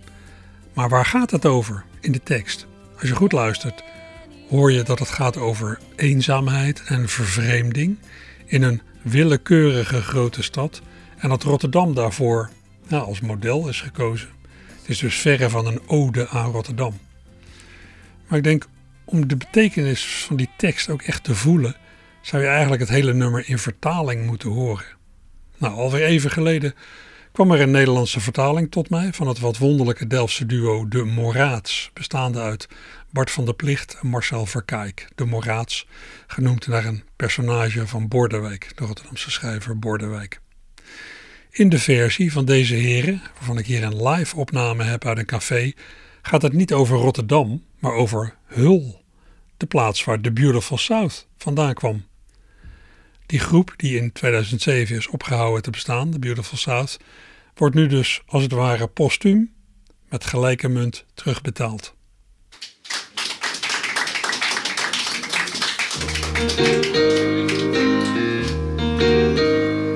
Maar 0.74 0.90
waar 0.90 1.06
gaat 1.06 1.32
het 1.32 1.46
over 1.46 1.84
in 2.00 2.12
de 2.12 2.24
tekst? 2.24 2.68
Als 3.00 3.10
je 3.10 3.16
goed 3.16 3.32
luistert, 3.32 3.84
hoor 4.50 4.72
je 4.72 4.84
dat 4.84 5.00
het 5.00 5.10
gaat 5.10 5.38
over 5.38 5.80
eenzaamheid 5.96 6.84
en 6.86 7.10
vervreemding 7.10 7.98
in 8.46 8.64
een 8.64 8.82
willekeurige 9.02 10.02
grote 10.02 10.44
stad 10.44 10.82
en 11.18 11.30
dat 11.30 11.44
Rotterdam 11.44 11.94
daarvoor 11.94 12.50
nou, 12.88 13.06
als 13.06 13.20
model 13.20 13.68
is 13.68 13.82
gekozen. 13.82 14.30
Het 14.80 14.90
is 14.90 15.00
dus 15.00 15.16
verre 15.16 15.50
van 15.50 15.66
een 15.66 15.82
ode 15.88 16.28
aan 16.28 16.52
Rotterdam. 16.52 16.98
Maar 18.28 18.38
ik 18.38 18.44
denk, 18.44 18.68
om 19.10 19.28
de 19.28 19.38
betekenis 19.38 20.24
van 20.26 20.36
die 20.36 20.50
tekst 20.58 20.90
ook 20.90 21.02
echt 21.02 21.24
te 21.24 21.36
voelen, 21.36 21.76
zou 22.22 22.44
je 22.44 22.50
eigenlijk 22.50 22.82
het 22.82 22.90
hele 22.90 23.14
nummer 23.14 23.50
in 23.50 23.60
vertaling 23.60 24.26
moeten 24.26 24.50
horen. 24.50 24.86
Nou, 25.58 25.74
alweer 25.74 26.06
even 26.06 26.32
geleden 26.32 26.74
kwam 27.32 27.52
er 27.52 27.62
een 27.62 27.72
Nederlandse 27.72 28.20
vertaling 28.20 28.72
tot 28.72 28.90
mij 28.90 29.14
van 29.14 29.28
het 29.28 29.40
wat 29.40 29.58
wonderlijke 29.58 30.08
Delftse 30.08 30.46
duo 30.46 30.88
De 30.88 31.04
Moraats, 31.04 31.92
bestaande 31.94 32.40
uit 32.40 32.68
Bart 33.12 33.32
van 33.32 33.46
der 33.46 33.54
Plicht 33.54 33.98
en 34.02 34.08
Marcel 34.08 34.46
Verkijk. 34.46 35.08
De 35.16 35.26
Moraats, 35.26 35.88
genoemd 36.28 36.68
naar 36.68 36.86
een 36.86 37.04
personage 37.16 37.88
van 37.88 38.08
Bordewijk, 38.08 38.72
de 38.76 38.86
Rotterdamse 38.86 39.32
schrijver 39.32 39.80
Bordewijk. 39.80 40.40
In 41.50 41.70
de 41.70 41.80
versie 41.80 42.32
van 42.32 42.46
deze 42.46 42.76
heren, 42.76 43.22
waarvan 43.34 43.58
ik 43.58 43.66
hier 43.66 43.84
een 43.84 44.08
live 44.08 44.36
opname 44.36 44.84
heb 44.84 45.06
uit 45.06 45.18
een 45.18 45.26
café, 45.26 45.74
gaat 46.22 46.42
het 46.42 46.54
niet 46.54 46.74
over 46.74 46.98
Rotterdam, 46.98 47.64
maar 47.80 47.94
over 47.94 48.36
Hul, 48.46 49.04
de 49.58 49.66
plaats 49.66 50.04
waar 50.04 50.22
The 50.22 50.32
Beautiful 50.32 50.78
South 50.78 51.28
vandaan 51.38 51.74
kwam. 51.74 52.06
Die 53.26 53.40
groep, 53.40 53.74
die 53.78 53.98
in 53.98 54.12
2007 54.12 54.96
is 54.96 55.08
opgehouden 55.08 55.62
te 55.62 55.70
bestaan, 55.70 56.12
The 56.12 56.20
Beautiful 56.20 56.58
South, 56.58 56.98
wordt 57.56 57.76
nu 57.76 57.88
dus 57.88 58.22
als 58.26 58.44
het 58.44 58.52
ware 58.52 58.88
postuum 58.88 59.54
met 60.10 60.26
gelijke 60.26 60.68
munt 60.68 61.06
terugbetaald. 61.14 61.96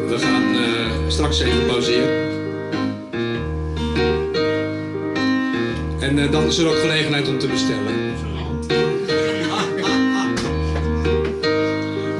We 0.07 0.17
gaan 0.19 0.55
uh, 0.55 1.09
straks 1.09 1.39
even 1.39 1.65
pauzeren. 1.65 2.20
En 6.11 6.17
uh, 6.17 6.31
dan 6.31 6.47
is 6.47 6.57
er 6.57 6.67
ook 6.67 6.79
gelegenheid 6.79 7.27
om 7.27 7.39
te 7.39 7.47
bestellen. 7.47 8.13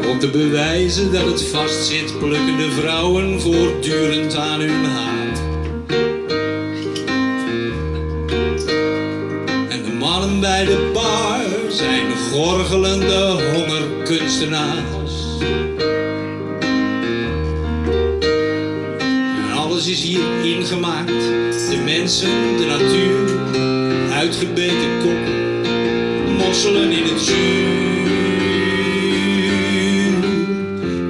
Om 0.09 0.19
te 0.19 0.29
bewijzen 0.31 1.11
dat 1.11 1.25
het 1.25 1.43
vast 1.43 1.85
zit, 1.85 2.19
plukken 2.19 2.57
de 2.57 2.71
vrouwen 2.79 3.41
voortdurend 3.41 4.35
aan 4.35 4.59
hun 4.59 4.85
haar. 4.85 5.27
En 9.69 9.83
de 9.83 9.93
mannen 9.99 10.39
bij 10.39 10.65
de 10.65 10.89
bar 10.93 11.71
zijn 11.71 12.11
gorgelende 12.31 13.41
hongerkunstenaars. 13.53 15.13
Is 19.91 20.03
hier 20.03 20.43
ingemaakt, 20.43 21.23
de 21.69 21.81
mensen, 21.85 22.29
de 22.57 22.65
natuur, 22.65 23.39
uitgebeten 24.11 24.99
koppen, 25.03 25.61
mosselen 26.37 26.91
in 26.91 27.03
het 27.03 27.21
zuur. 27.21 27.69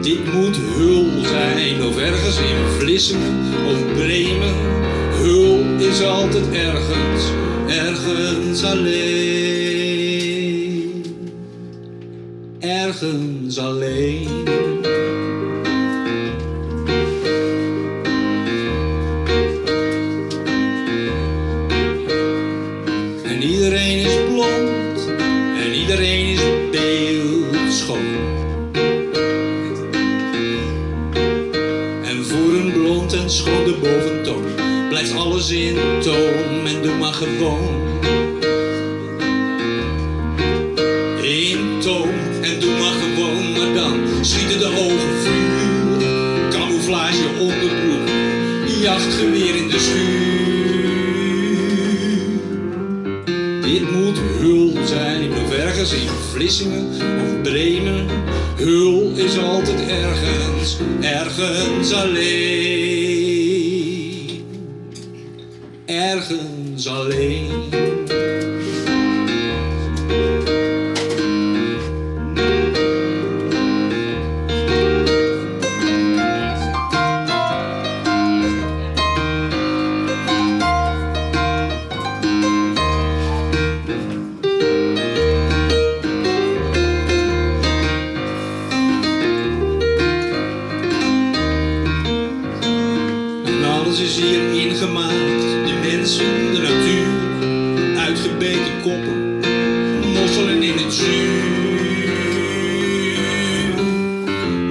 Dit 0.01 0.33
moet 0.33 0.57
Hul 0.75 1.05
zijn, 1.23 1.83
of 1.83 1.97
ergens 1.97 2.37
in 2.37 2.55
Vlissem 2.79 3.21
of 3.67 3.93
Bremen. 3.95 4.55
Hul 5.21 5.63
is 5.77 6.03
altijd 6.03 6.51
ergens, 6.51 7.23
ergens 7.67 8.63
alleen. 8.63 8.95
Ergens 12.59 13.57
alleen. 13.57 14.40
Het 100.79 100.93
zuur. 100.93 102.09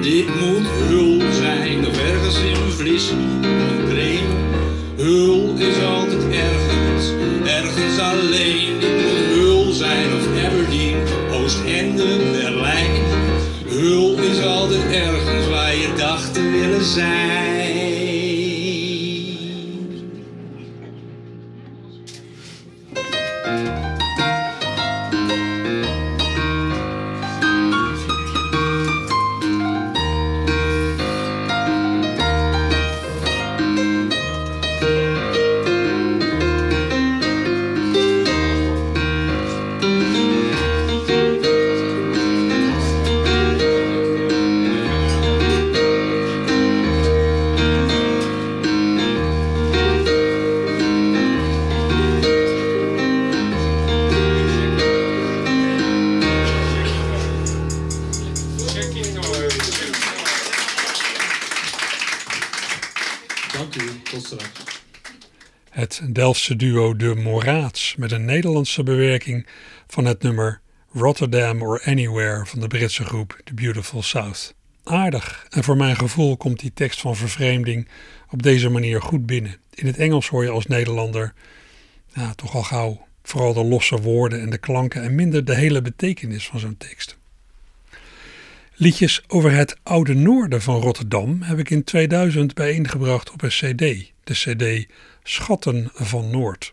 Dit 0.00 0.26
moet 0.40 0.66
hul 0.88 1.22
zijn. 1.32 1.84
Ergens 1.84 2.42
in 2.42 2.70
Vlissingen 2.70 3.44
of 3.44 3.59
Duo 66.56 66.96
De 66.96 67.14
Moraats 67.14 67.94
met 67.96 68.12
een 68.12 68.24
Nederlandse 68.24 68.82
bewerking 68.82 69.46
van 69.86 70.04
het 70.04 70.22
nummer 70.22 70.60
Rotterdam 70.92 71.62
or 71.62 71.82
Anywhere 71.84 72.46
van 72.46 72.60
de 72.60 72.66
Britse 72.66 73.04
groep 73.04 73.40
The 73.44 73.54
Beautiful 73.54 74.02
South. 74.02 74.54
Aardig 74.84 75.46
en 75.50 75.64
voor 75.64 75.76
mijn 75.76 75.96
gevoel 75.96 76.36
komt 76.36 76.60
die 76.60 76.72
tekst 76.74 77.00
van 77.00 77.16
vervreemding 77.16 77.88
op 78.30 78.42
deze 78.42 78.68
manier 78.68 79.02
goed 79.02 79.26
binnen. 79.26 79.56
In 79.74 79.86
het 79.86 79.96
Engels 79.96 80.28
hoor 80.28 80.42
je 80.42 80.50
als 80.50 80.66
Nederlander 80.66 81.34
toch 82.34 82.54
al 82.54 82.62
gauw 82.62 83.06
vooral 83.22 83.52
de 83.52 83.64
losse 83.64 84.00
woorden 84.00 84.40
en 84.40 84.50
de 84.50 84.58
klanken 84.58 85.02
en 85.02 85.14
minder 85.14 85.44
de 85.44 85.54
hele 85.54 85.82
betekenis 85.82 86.46
van 86.46 86.60
zo'n 86.60 86.76
tekst. 86.76 87.18
Liedjes 88.74 89.22
over 89.26 89.52
het 89.52 89.76
oude 89.82 90.14
noorden 90.14 90.62
van 90.62 90.80
Rotterdam 90.80 91.42
heb 91.42 91.58
ik 91.58 91.70
in 91.70 91.84
2000 91.84 92.54
bijeengebracht 92.54 93.30
op 93.30 93.42
een 93.42 93.48
CD, 93.48 94.12
de 94.24 94.32
CD 94.32 94.88
Schatten 95.30 95.90
van 95.94 96.30
Noord. 96.30 96.72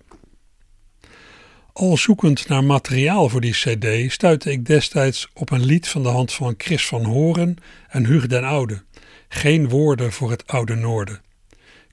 Al 1.74 1.98
zoekend 1.98 2.48
naar 2.48 2.64
materiaal 2.64 3.30
voor 3.30 3.42
die 3.42 3.54
CD 3.54 4.12
stuitte 4.12 4.52
ik 4.52 4.66
destijds 4.66 5.28
op 5.34 5.52
een 5.52 5.66
lied 5.66 5.88
van 5.88 6.04
de 6.04 6.10
hand 6.10 6.34
van 6.34 6.54
Chris 6.58 6.88
van 6.88 7.06
Horen 7.06 7.56
en 7.88 8.06
Huug 8.06 8.28
den 8.28 8.44
Oude. 8.44 8.84
Geen 9.30 9.70
woorden 9.70 10.12
voor 10.12 10.30
het 10.30 10.48
oude 10.48 10.76
noorden. 10.76 11.22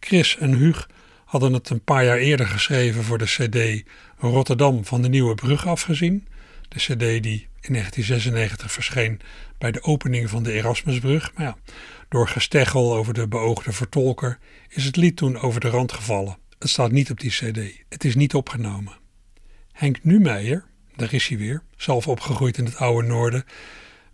Chris 0.00 0.36
en 0.36 0.54
Huug 0.54 0.88
hadden 1.24 1.52
het 1.52 1.70
een 1.70 1.84
paar 1.84 2.04
jaar 2.04 2.18
eerder 2.18 2.46
geschreven 2.46 3.04
voor 3.04 3.18
de 3.18 3.24
CD 3.24 3.88
Rotterdam 4.18 4.84
van 4.84 5.02
de 5.02 5.08
Nieuwe 5.08 5.34
Brug 5.34 5.66
afgezien. 5.66 6.26
De 6.68 6.78
CD 6.78 7.22
die 7.22 7.48
in 7.60 7.72
1996 7.72 8.72
verscheen 8.72 9.20
bij 9.58 9.72
de 9.72 9.82
opening 9.82 10.30
van 10.30 10.42
de 10.42 10.52
Erasmusbrug. 10.52 11.32
Maar 11.34 11.46
ja, 11.46 11.56
door 12.08 12.28
gesteggel 12.28 12.94
over 12.94 13.14
de 13.14 13.28
beoogde 13.28 13.72
vertolker 13.72 14.38
is 14.68 14.84
het 14.84 14.96
lied 14.96 15.16
toen 15.16 15.40
over 15.40 15.60
de 15.60 15.68
rand 15.68 15.92
gevallen. 15.92 16.42
Staat 16.68 16.92
niet 16.92 17.10
op 17.10 17.20
die 17.20 17.30
CD. 17.30 17.84
Het 17.88 18.04
is 18.04 18.14
niet 18.14 18.34
opgenomen. 18.34 18.92
Henk 19.72 19.98
Numeijer, 20.02 20.64
daar 20.96 21.12
is 21.12 21.28
hij 21.28 21.38
weer, 21.38 21.62
zelf 21.76 22.08
opgegroeid 22.08 22.58
in 22.58 22.64
het 22.64 22.76
oude 22.76 23.08
Noorden, 23.08 23.44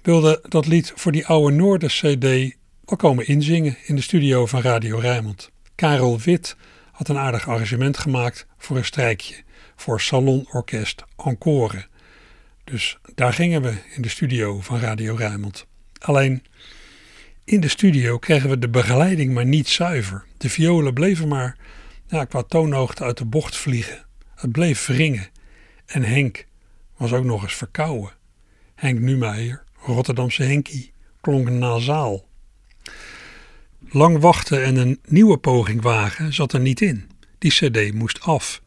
wilde 0.03 0.45
dat 0.49 0.67
lied 0.67 0.93
voor 0.97 1.13
die 1.13 1.27
oude 1.27 1.57
Noorden 1.57 1.89
CD 1.89 2.57
wel 2.85 2.97
komen 2.97 3.27
inzingen 3.27 3.77
in 3.85 3.97
de 3.97 4.03
studio 4.03 4.47
van 4.47 4.61
Radio 4.61 4.99
Rijnmond. 4.99 5.51
Karel 5.75 6.19
Wit 6.19 6.57
had 6.93 7.09
een 7.09 7.19
aardig 7.19 7.49
arrangement 7.49 7.99
gemaakt 7.99 8.47
voor 8.59 8.77
een 8.77 8.85
strijkje 8.85 9.35
voor 9.77 10.01
Salonorkest 10.01 11.05
Encore. 11.17 11.87
Dus 12.65 12.99
daar 13.15 13.33
gingen 13.33 13.63
we 13.63 13.75
in 13.95 14.03
de 14.03 14.09
studio 14.09 14.61
van 14.61 14.79
Radio 14.79 15.15
Rijnmond. 15.15 15.67
Alleen 15.99 16.43
in 17.45 17.61
de 17.61 17.69
studio 17.69 18.19
kregen 18.19 18.51
we 18.51 18.59
de 18.59 18.69
begeleiding 18.69 19.35
maar 19.35 19.47
niet 19.47 19.69
zuiver. 19.69 20.25
De 20.37 20.51
violen 20.51 20.95
bleven 20.95 21.29
maar 21.29 21.57
ja, 22.11 22.25
qua 22.25 22.43
toonhoogte 22.43 23.05
uit 23.05 23.19
de 23.19 23.25
bocht 23.25 23.57
vliegen. 23.57 24.07
Het 24.35 24.53
bleef 24.53 24.87
wringen. 24.87 25.29
En 25.87 26.03
Henk 26.03 26.47
was 26.97 27.13
ook 27.13 27.25
nog 27.25 27.43
eens 27.43 27.55
verkouden. 27.55 28.13
Henk 28.75 28.99
Numeijer, 28.99 29.65
Rotterdamse 29.79 30.43
Henkie, 30.43 30.93
klonk 31.21 31.49
nasaal. 31.49 32.29
Lang 33.89 34.21
wachten 34.21 34.65
en 34.65 34.77
een 34.77 35.01
nieuwe 35.05 35.39
poging 35.39 35.83
wagen 35.83 36.33
zat 36.33 36.53
er 36.53 36.61
niet 36.61 36.81
in. 36.81 37.11
Die 37.39 37.51
cd 37.51 37.95
moest 37.95 38.21
af. 38.21 38.63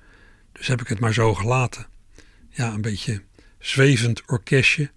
Dus 0.51 0.67
heb 0.67 0.81
ik 0.81 0.87
het 0.87 0.99
maar 0.99 1.13
zo 1.13 1.33
gelaten. 1.33 1.87
Ja, 2.49 2.73
een 2.73 2.81
beetje 2.81 3.23
zwevend 3.59 4.21
orkestje 4.25 4.91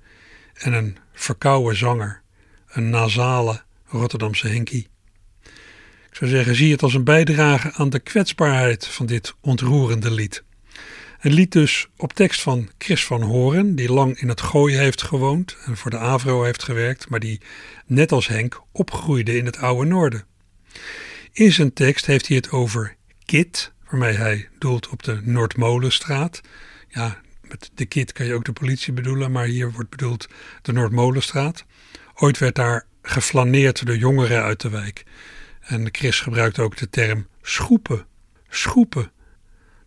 en 0.54 0.72
een 0.72 0.96
verkouden 1.12 1.76
zanger. 1.76 2.22
Een 2.66 2.90
nasale 2.90 3.62
Rotterdamse 3.84 4.48
Henkie. 4.48 4.88
Ik 6.16 6.22
zou 6.22 6.34
zeggen, 6.34 6.54
zie 6.54 6.72
het 6.72 6.82
als 6.82 6.94
een 6.94 7.04
bijdrage 7.04 7.72
aan 7.72 7.90
de 7.90 7.98
kwetsbaarheid 7.98 8.86
van 8.86 9.06
dit 9.06 9.34
ontroerende 9.40 10.10
lied. 10.10 10.44
Een 11.20 11.32
lied 11.32 11.52
dus 11.52 11.88
op 11.96 12.12
tekst 12.12 12.42
van 12.42 12.68
Chris 12.78 13.04
van 13.04 13.22
Horen, 13.22 13.74
die 13.74 13.92
lang 13.92 14.20
in 14.20 14.28
het 14.28 14.40
Gooi 14.40 14.76
heeft 14.76 15.02
gewoond 15.02 15.56
en 15.64 15.76
voor 15.76 15.90
de 15.90 15.98
Avro 15.98 16.42
heeft 16.42 16.62
gewerkt, 16.62 17.08
maar 17.08 17.20
die, 17.20 17.40
net 17.86 18.12
als 18.12 18.28
Henk, 18.28 18.62
opgroeide 18.72 19.36
in 19.36 19.44
het 19.44 19.58
oude 19.58 19.88
Noorden. 19.88 20.24
In 21.32 21.52
zijn 21.52 21.72
tekst 21.72 22.06
heeft 22.06 22.26
hij 22.26 22.36
het 22.36 22.50
over 22.50 22.96
Kit, 23.24 23.72
waarmee 23.90 24.14
hij 24.14 24.48
doelt 24.58 24.88
op 24.88 25.02
de 25.02 25.20
Noordmolenstraat. 25.22 26.40
Ja, 26.88 27.20
met 27.40 27.70
de 27.74 27.86
Kit 27.86 28.12
kan 28.12 28.26
je 28.26 28.34
ook 28.34 28.44
de 28.44 28.52
politie 28.52 28.92
bedoelen, 28.92 29.32
maar 29.32 29.46
hier 29.46 29.72
wordt 29.72 29.90
bedoeld 29.90 30.28
de 30.62 30.72
Noordmolenstraat. 30.72 31.64
Ooit 32.14 32.38
werd 32.38 32.54
daar 32.54 32.86
geflaneerd 33.02 33.86
door 33.86 33.96
jongeren 33.96 34.42
uit 34.42 34.60
de 34.60 34.68
wijk. 34.68 35.04
En 35.66 35.88
Chris 35.92 36.20
gebruikt 36.20 36.58
ook 36.58 36.76
de 36.76 36.88
term 36.88 37.26
schoepen. 37.42 38.06
Schoepen. 38.48 39.12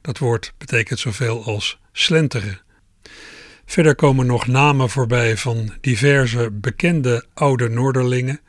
Dat 0.01 0.17
woord 0.17 0.53
betekent 0.57 0.99
zoveel 0.99 1.43
als 1.43 1.79
slenteren. 1.91 2.61
Verder 3.65 3.95
komen 3.95 4.25
nog 4.25 4.47
namen 4.47 4.89
voorbij 4.89 5.37
van 5.37 5.73
diverse 5.81 6.51
bekende 6.51 7.25
oude 7.33 7.69
Noorderlingen. 7.69 8.39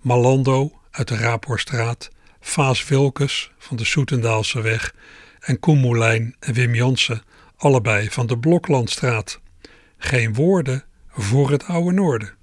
Malando 0.00 0.80
uit 0.90 1.08
de 1.08 1.16
Raaphorstraat, 1.16 2.10
Vaas 2.40 2.88
Wilkes 2.88 3.50
van 3.58 3.76
de 3.76 3.84
Soetendaalse 3.84 4.60
weg 4.60 4.94
en 5.40 5.60
Koen 5.60 5.78
Moulijn 5.78 6.36
en 6.38 6.54
Wim 6.54 6.74
Jansen, 6.74 7.22
allebei 7.56 8.10
van 8.10 8.26
de 8.26 8.38
Bloklandstraat. 8.38 9.40
Geen 9.98 10.34
woorden 10.34 10.84
voor 11.08 11.50
het 11.50 11.64
oude 11.64 11.92
Noorden. 11.92 12.34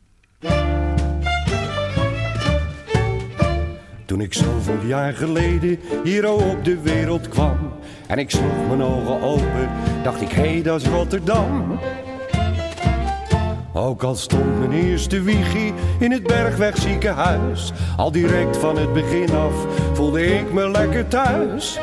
Toen 4.05 4.21
ik 4.21 4.33
zoveel 4.33 4.85
jaar 4.85 5.13
geleden 5.13 5.79
hier 6.03 6.31
op 6.31 6.65
de 6.65 6.81
wereld 6.81 7.29
kwam 7.29 7.57
En 8.07 8.17
ik 8.17 8.29
sloeg 8.29 8.67
mijn 8.67 8.81
ogen 8.81 9.21
open, 9.21 9.69
dacht 10.03 10.21
ik, 10.21 10.29
hé, 10.31 10.51
hey, 10.51 10.61
dat 10.61 10.81
is 10.81 10.87
Rotterdam 10.87 11.79
Ook 13.73 14.03
al 14.03 14.15
stond 14.15 14.59
mijn 14.59 14.71
eerste 14.71 15.21
wiegie 15.21 15.73
in 15.99 16.11
het 16.11 16.23
Bergweg 16.23 16.77
ziekenhuis. 16.77 17.71
Al 17.97 18.11
direct 18.11 18.57
van 18.57 18.77
het 18.77 18.93
begin 18.93 19.35
af 19.35 19.53
voelde 19.93 20.25
ik 20.25 20.53
me 20.53 20.69
lekker 20.69 21.07
thuis. 21.07 21.79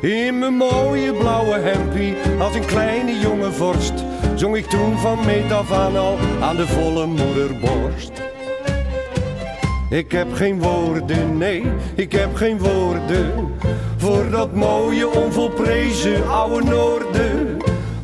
In 0.00 0.38
mijn 0.38 0.54
mooie 0.54 1.12
blauwe 1.12 1.58
hempie 1.58 2.14
als 2.38 2.54
een 2.54 2.66
kleine 2.66 3.18
jonge 3.18 3.52
vorst 3.52 4.04
zong 4.34 4.56
ik 4.56 4.66
toen 4.66 4.98
van 4.98 5.24
meet 5.24 5.52
af 5.52 5.72
aan 5.72 5.96
al 5.96 6.18
aan 6.40 6.56
de 6.56 6.66
volle 6.66 7.06
moederborst. 7.06 8.35
Ik 9.90 10.12
heb 10.12 10.32
geen 10.32 10.60
woorden, 10.60 11.38
nee, 11.38 11.62
ik 11.94 12.12
heb 12.12 12.34
geen 12.34 12.58
woorden 12.58 13.54
voor 13.96 14.30
dat 14.30 14.52
mooie 14.52 15.08
onvolprezen 15.08 16.28
oude 16.28 16.64
noorden. 16.64 17.56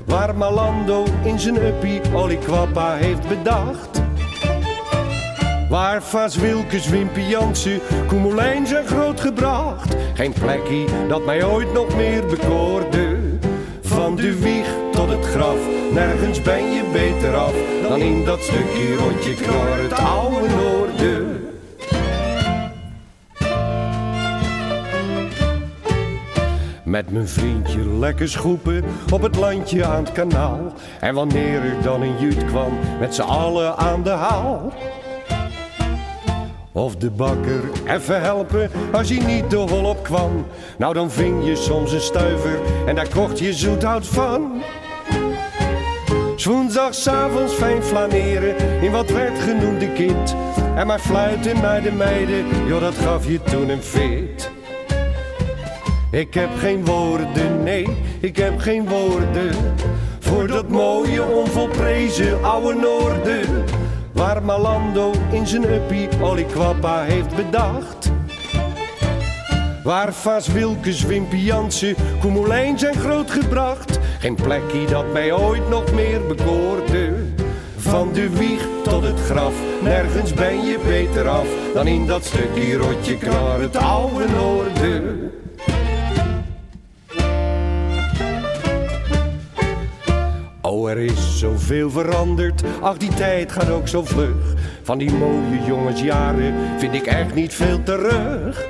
Waar 0.05 0.35
Malando 0.35 1.05
in 1.23 1.39
zijn 1.39 1.57
uppie 1.57 2.01
Oliquappa 2.15 2.95
heeft 2.95 3.29
bedacht. 3.29 4.03
Waar 5.69 6.03
Vaas 6.03 6.37
Wilkes, 6.37 6.89
Wimpy 6.89 7.21
Jansen, 7.21 7.81
Koemelijn 8.07 8.67
zijn 8.67 8.87
grootgebracht. 8.87 9.97
Geen 10.15 10.33
plekje 10.33 10.85
dat 11.09 11.25
mij 11.25 11.45
ooit 11.45 11.73
nog 11.73 11.97
meer 11.97 12.27
bekoorde. 12.27 13.19
Van 13.83 14.17
de 14.17 14.39
wieg 14.39 14.67
tot 14.93 15.09
het 15.09 15.25
graf, 15.25 15.59
nergens 15.93 16.43
ben 16.43 16.73
je 16.73 16.83
beter 16.93 17.35
af 17.37 17.55
dan 17.89 18.01
in 18.01 18.25
dat 18.25 18.43
stukje 18.43 18.97
rondje 18.97 19.35
knor, 19.35 19.83
het 19.83 19.93
oude 19.93 20.49
noorden. 20.49 20.82
Met 26.93 27.11
mijn 27.11 27.29
vriendje 27.29 27.89
lekker 27.89 28.29
schoepen 28.29 28.85
op 29.13 29.23
het 29.23 29.37
landje 29.37 29.85
aan 29.85 30.05
het 30.05 30.13
kanaal. 30.13 30.73
En 31.01 31.15
wanneer 31.15 31.63
er 31.63 31.83
dan 31.83 32.03
een 32.03 32.19
jut 32.19 32.45
kwam, 32.45 32.73
met 33.01 33.15
z'n 33.15 33.23
allen 33.23 33.77
aan 33.77 34.03
de 34.03 34.11
haal. 34.11 34.73
Of 36.73 36.97
de 36.97 37.11
bakker 37.11 37.61
even 37.87 38.21
helpen 38.21 38.71
als 38.93 39.09
hij 39.09 39.27
niet 39.27 39.51
de 39.51 39.57
hol 39.57 39.85
op 39.85 40.03
kwam. 40.03 40.47
Nou 40.79 40.95
dan 40.95 41.11
ving 41.11 41.47
je 41.47 41.57
soms 41.57 41.93
een 41.93 42.01
stuiver 42.01 42.61
en 42.87 42.95
daar 42.95 43.09
kocht 43.09 43.39
je 43.39 43.53
zoethout 43.53 44.07
van. 44.07 44.63
s'avonds 46.91 47.53
fijn 47.53 47.83
flaneren 47.83 48.83
in 48.83 48.91
wat 48.91 49.11
werd 49.11 49.39
genoemd 49.39 49.81
de 49.81 49.93
kit. 49.93 50.35
En 50.75 50.87
maar 50.87 50.99
fluiten 50.99 51.61
naar 51.61 51.83
de 51.83 51.93
meiden, 51.93 52.67
joh 52.67 52.81
dat 52.81 52.95
gaf 52.95 53.27
je 53.27 53.43
toen 53.43 53.69
een 53.69 53.83
fit. 53.83 54.61
Ik 56.13 56.35
heb 56.35 56.51
geen 56.57 56.85
woorden, 56.85 57.63
nee, 57.63 57.87
ik 58.21 58.37
heb 58.37 58.59
geen 58.59 58.89
woorden. 58.89 59.55
Voor 60.21 60.47
dat 60.47 60.69
mooie 60.69 61.25
onvolprezen 61.25 62.45
oude 62.45 62.81
noorden. 62.81 63.65
Waar 64.13 64.43
Malando 64.43 65.13
in 65.31 65.47
zijn 65.47 65.73
uppie 65.73 66.09
Oliquappa 66.21 67.03
heeft 67.03 67.37
bedacht. 67.37 68.11
Waar 69.85 70.13
Vaas 70.13 70.47
Wilkes, 70.47 71.03
Wimpy 71.03 71.37
Jansen, 71.37 71.95
Koemelijn 72.21 72.79
zijn 72.79 72.95
grootgebracht. 72.95 73.99
Geen 74.19 74.35
plekje 74.35 74.87
dat 74.87 75.13
mij 75.13 75.33
ooit 75.33 75.69
nog 75.69 75.93
meer 75.93 76.27
bekoorde. 76.27 77.15
Van 77.77 78.13
de 78.13 78.31
wieg 78.31 78.67
tot 78.83 79.03
het 79.03 79.21
graf, 79.21 79.55
nergens 79.83 80.35
ben 80.35 80.65
je 80.65 80.79
beter 80.87 81.29
af 81.29 81.47
dan 81.75 81.87
in 81.87 82.07
dat 82.07 82.25
stukje 82.25 82.77
rotje 82.77 83.19
knar, 83.19 83.61
het 83.61 83.77
oude 83.77 84.29
noorden. 84.29 85.22
Oh, 90.73 90.91
er 90.91 90.99
is 90.99 91.39
zoveel 91.39 91.91
veranderd. 91.91 92.63
Ach, 92.81 92.97
die 92.97 93.15
tijd 93.15 93.53
gaat 93.53 93.71
ook 93.71 93.89
zo 93.89 94.05
vlug. 94.05 94.55
Van 94.83 94.99
die 94.99 95.13
mooie 95.13 95.65
jongensjaren 95.67 96.55
vind 96.79 96.95
ik 96.95 97.07
echt 97.07 97.35
niet 97.35 97.55
veel 97.55 97.83
terug. 97.83 98.67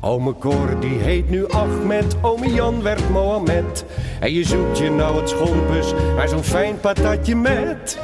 Ome 0.00 0.34
Cor 0.38 0.80
die 0.80 0.98
heet 0.98 1.30
nu 1.30 1.48
Ahmed, 1.48 2.16
ome 2.20 2.52
Jan 2.52 2.82
werd 2.82 3.10
Mohammed. 3.10 3.84
En 4.20 4.32
je 4.32 4.44
zoekt 4.44 4.78
je 4.78 4.90
nou 4.90 5.16
het 5.16 5.28
schompus, 5.28 5.92
maar 6.14 6.28
zo'n 6.28 6.44
fijn 6.44 6.80
patatje 6.80 7.36
met. 7.36 7.98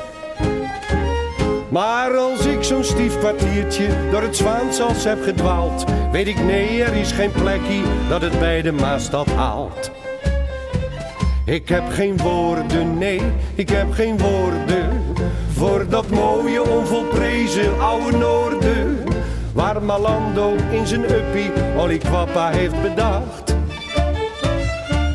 Maar 1.68 2.16
als 2.16 2.46
ik 2.46 2.62
zo'n 2.62 2.84
stief 2.84 3.18
kwartiertje 3.18 3.88
door 4.10 4.22
het 4.22 4.36
Zwaansals 4.36 5.04
heb 5.04 5.22
gedwaald, 5.22 5.84
weet 6.12 6.26
ik 6.26 6.44
nee, 6.44 6.82
er 6.82 6.94
is 6.94 7.12
geen 7.12 7.32
plekje 7.32 7.82
dat 8.08 8.22
het 8.22 8.38
bij 8.38 8.62
de 8.62 8.72
Maastad 8.72 9.26
haalt. 9.26 9.90
Ik 11.46 11.68
heb 11.68 11.84
geen 11.88 12.16
woorden, 12.16 12.98
nee, 12.98 13.20
ik 13.54 13.68
heb 13.68 13.92
geen 13.92 14.18
woorden 14.18 15.02
voor 15.52 15.88
dat 15.88 16.08
mooie 16.08 16.62
onvolprezen 16.62 17.80
oude 17.80 18.16
noorden. 18.16 19.04
Waar 19.52 19.82
Malando 19.82 20.54
in 20.70 20.86
zijn 20.86 21.04
uppie 21.04 21.50
Oliquappa 21.76 22.50
heeft 22.50 22.82
bedacht. 22.82 23.56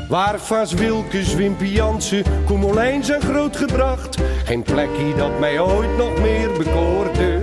Waar 0.10 0.40
Vaas 0.40 0.74
Wilkes, 0.74 1.36
Wimpy 1.36 1.66
Jansen, 1.66 2.24
zijn 3.02 3.22
grootgebracht. 3.22 4.18
Geen 4.46 4.64
plekje 4.64 5.16
dat 5.18 5.40
mij 5.40 5.60
ooit 5.60 5.98
nog 5.98 6.20
meer 6.22 6.50
bekoorde. 6.58 7.42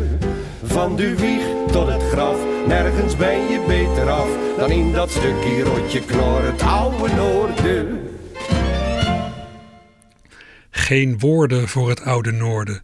Van 0.62 0.96
de 0.96 1.14
wieg 1.14 1.44
tot 1.72 1.86
het 1.86 2.02
graf, 2.02 2.36
nergens 2.66 3.16
ben 3.16 3.38
je 3.48 3.64
beter 3.66 4.10
af 4.10 4.28
dan 4.58 4.70
in 4.70 4.92
dat 4.92 5.10
stukje 5.10 5.62
rotje 5.62 6.00
knor, 6.00 6.42
het 6.42 6.62
oude 6.62 7.14
noorden. 7.14 8.08
Geen 10.88 11.18
woorden 11.18 11.68
voor 11.68 11.88
het 11.88 12.00
oude 12.00 12.32
noorden. 12.32 12.82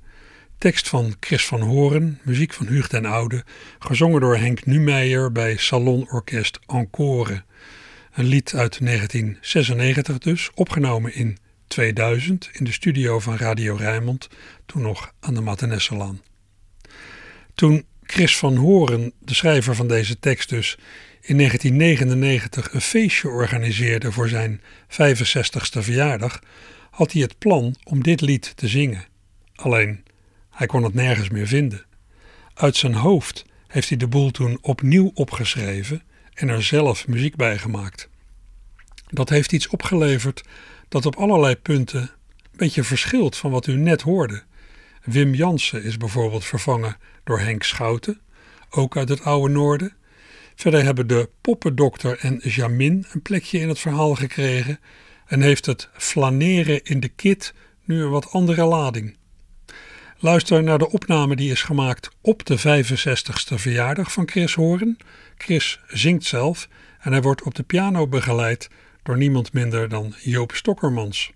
Tekst 0.59 0.89
van 0.89 1.15
Chris 1.21 1.47
van 1.47 1.61
Horen, 1.61 2.21
muziek 2.23 2.53
van 2.53 2.67
Huug 2.67 2.89
den 2.89 3.05
Oude, 3.05 3.45
gezongen 3.79 4.21
door 4.21 4.37
Henk 4.37 4.67
Numeijer 4.67 5.33
bij 5.33 5.57
Salonorkest 5.57 6.59
Encore. 6.67 7.43
Een 8.13 8.25
lied 8.25 8.55
uit 8.55 8.79
1996 8.85 10.19
dus, 10.19 10.51
opgenomen 10.55 11.15
in 11.15 11.39
2000 11.67 12.51
in 12.53 12.65
de 12.65 12.73
studio 12.73 13.19
van 13.19 13.37
Radio 13.37 13.75
Rijnmond, 13.75 14.29
toen 14.67 14.83
nog 14.83 15.13
aan 15.21 15.35
de 15.35 15.41
Matenesselaan. 15.41 16.23
Toen 17.55 17.85
Chris 18.03 18.37
van 18.37 18.57
Horen, 18.57 19.13
de 19.19 19.35
schrijver 19.35 19.75
van 19.75 19.89
deze 19.89 20.19
tekst 20.19 20.49
dus, 20.49 20.79
in 21.21 21.37
1999 21.37 22.73
een 22.73 22.81
feestje 22.81 23.29
organiseerde 23.29 24.13
voor 24.13 24.29
zijn 24.29 24.61
65ste 24.89 25.81
verjaardag, 25.81 26.41
had 26.95 27.13
hij 27.13 27.23
het 27.23 27.39
plan 27.39 27.75
om 27.85 28.03
dit 28.03 28.21
lied 28.21 28.57
te 28.57 28.69
zingen. 28.69 29.05
Alleen, 29.55 30.05
hij 30.51 30.67
kon 30.67 30.83
het 30.83 30.95
nergens 30.95 31.29
meer 31.29 31.47
vinden. 31.47 31.85
Uit 32.55 32.77
zijn 32.77 32.95
hoofd 32.95 33.45
heeft 33.67 33.89
hij 33.89 33.99
de 33.99 34.09
boel 34.09 34.31
toen 34.31 34.59
opnieuw 34.61 35.11
opgeschreven 35.15 36.03
en 36.35 36.49
er 36.49 36.63
zelf 36.63 37.09
muziek 37.09 37.37
bij 37.37 37.59
gemaakt. 37.59 38.09
Dat 39.07 39.29
heeft 39.29 39.53
iets 39.53 39.69
opgeleverd 39.69 40.45
dat 40.89 41.07
op 41.07 41.17
allerlei 41.17 41.57
punten 41.57 42.01
een 42.01 42.09
beetje 42.57 42.85
verschilt 42.85 43.37
van 43.37 43.51
wat 43.51 43.67
u 43.67 43.77
net 43.77 44.03
hoorde. 44.03 44.43
Wim 45.05 45.35
Jansen 45.35 45.83
is 45.85 45.97
bijvoorbeeld 45.97 46.45
vervangen 46.45 46.97
door 47.25 47.41
Henk 47.41 47.63
Schouten, 47.63 48.21
ook 48.71 48.97
uit 48.97 49.09
het 49.09 49.23
oude 49.23 49.55
noorden. 49.55 49.93
Verder 50.55 50.85
hebben 50.85 51.07
de 51.07 51.29
poppendokter 51.41 52.19
en 52.19 52.41
Jamin 52.43 53.07
een 53.13 53.23
plekje 53.23 53.59
in 53.59 53.69
het 53.69 53.79
verhaal 53.79 54.15
gekregen 54.15 54.79
en 55.27 55.41
heeft 55.41 55.67
het 55.67 55.89
flaneren 55.93 56.85
in 56.85 57.01
de 57.01 57.09
kit 57.09 57.55
nu 57.85 58.03
een 58.03 58.11
wat 58.11 58.31
andere 58.31 58.65
lading. 58.65 59.17
Luister 60.19 60.63
naar 60.63 60.79
de 60.79 60.91
opname 60.91 61.37
die 61.37 61.51
is 61.51 61.63
gemaakt 61.63 62.11
op 62.21 62.47
de 62.47 62.59
65ste 62.59 63.55
verjaardag 63.55 64.13
van 64.13 64.29
Chris 64.29 64.55
Horen. 64.55 64.97
Chris 65.37 65.81
zingt 65.87 66.25
zelf 66.25 66.69
en 67.01 67.13
hij 67.13 67.23
wordt 67.23 67.43
op 67.43 67.55
de 67.55 67.63
piano 67.63 68.07
begeleid 68.07 68.69
door 69.03 69.17
niemand 69.17 69.53
minder 69.53 69.89
dan 69.89 70.15
Joop 70.23 70.53
Stokkermans. 70.53 71.33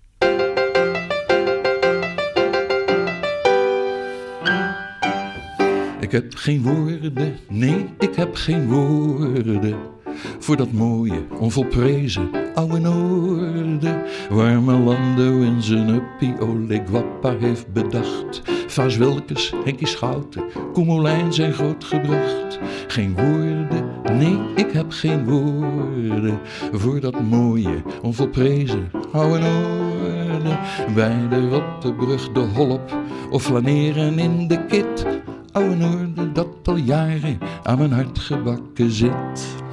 Ik 6.00 6.10
heb 6.10 6.34
geen 6.34 6.62
woorden, 6.62 7.38
nee, 7.48 7.86
ik 7.98 8.14
heb 8.14 8.34
geen 8.34 8.66
woorden 8.66 9.97
voor 10.38 10.56
dat 10.56 10.72
mooie, 10.72 11.26
onvolprezen 11.38 12.30
oude 12.54 12.78
noorden, 12.78 14.02
waar 14.30 14.62
Melando 14.62 15.40
in 15.40 15.62
zijn 15.62 15.88
uppie 15.88 16.40
Olegwappa 16.40 17.36
heeft 17.38 17.72
bedacht. 17.72 18.42
Vaas 18.66 18.96
Wilkes, 18.96 19.52
Henkie 19.64 19.86
Schouten, 19.86 20.44
Koemelijn 20.72 21.32
zijn 21.32 21.52
grootgebracht. 21.52 22.58
Geen 22.86 23.14
woorden, 23.16 23.90
nee, 24.18 24.38
ik 24.54 24.70
heb 24.70 24.86
geen 24.88 25.24
woorden 25.24 26.38
voor 26.72 27.00
dat 27.00 27.22
mooie, 27.22 27.82
onvolprezen 28.02 28.90
oude 29.12 29.38
noorden. 29.38 30.58
Bij 30.94 31.28
de 31.28 31.48
Rottebrug, 31.48 32.32
de 32.32 32.40
Holop 32.40 32.96
of 33.30 33.42
flaneren 33.42 34.18
in 34.18 34.48
de 34.48 34.64
kit. 34.66 35.06
Oude 35.52 35.76
noorden 35.76 36.32
dat 36.32 36.48
al 36.64 36.76
jaren 36.76 37.38
aan 37.62 37.78
mijn 37.78 37.92
hart 37.92 38.18
gebakken 38.18 38.90
zit. 38.90 39.66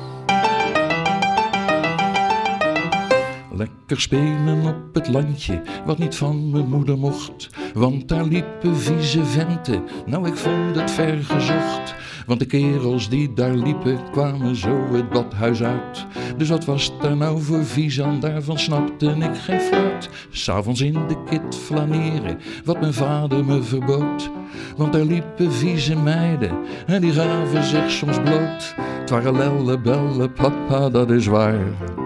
Lekker 3.58 4.02
spelen 4.02 4.66
op 4.66 4.94
het 4.94 5.08
landje, 5.08 5.62
wat 5.86 5.98
niet 5.98 6.16
van 6.16 6.50
mijn 6.50 6.70
moeder 6.70 6.98
mocht. 6.98 7.50
Want 7.74 8.08
daar 8.08 8.24
liepen 8.24 8.78
vieze 8.78 9.26
venten, 9.26 9.84
nou 10.06 10.28
ik 10.28 10.36
vond 10.36 10.76
het 10.76 10.92
ver 10.92 11.24
gezocht. 11.24 11.96
Want 12.26 12.40
de 12.40 12.46
kerels 12.46 13.10
die 13.10 13.34
daar 13.34 13.56
liepen, 13.56 14.00
kwamen 14.12 14.56
zo 14.56 14.88
het 14.92 15.10
badhuis 15.10 15.64
uit. 15.64 16.06
Dus 16.38 16.50
wat 16.50 16.66
was 16.66 16.92
daar 17.02 17.18
nou 17.18 17.42
voor 17.42 17.66
vies 17.66 18.02
aan, 18.02 18.20
daarvan 18.20 18.60
snapte 18.60 19.06
ik 19.06 19.36
geen 19.38 19.62
fluit. 19.62 20.10
S'avonds 20.30 20.82
in 20.82 21.08
de 21.08 21.24
kit 21.30 21.56
flaneren, 21.56 22.40
wat 22.66 22.80
mijn 22.80 22.94
vader 22.94 23.46
me 23.46 23.64
verbood. 23.64 24.30
Want 24.78 24.94
daar 24.94 25.06
liepen 25.06 25.52
vieze 25.52 25.96
meiden, 25.96 26.58
en 26.86 27.02
die 27.02 27.12
gaven 27.12 27.64
zich 27.64 27.92
soms 27.92 28.20
bloot. 28.20 28.76
Het 29.00 29.10
waren 29.10 29.38
lelle, 29.38 29.80
belle, 29.80 30.30
papa, 30.30 30.90
dat 30.90 31.12
is 31.12 31.26
waar. 31.26 32.05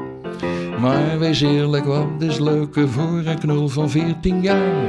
Maar 0.81 1.19
wees 1.19 1.41
eerlijk, 1.41 1.85
wat 1.85 2.07
is 2.19 2.39
leuker 2.39 2.89
voor 2.89 3.21
een 3.25 3.39
knul 3.39 3.67
van 3.67 3.89
14 3.89 4.41
jaar? 4.41 4.87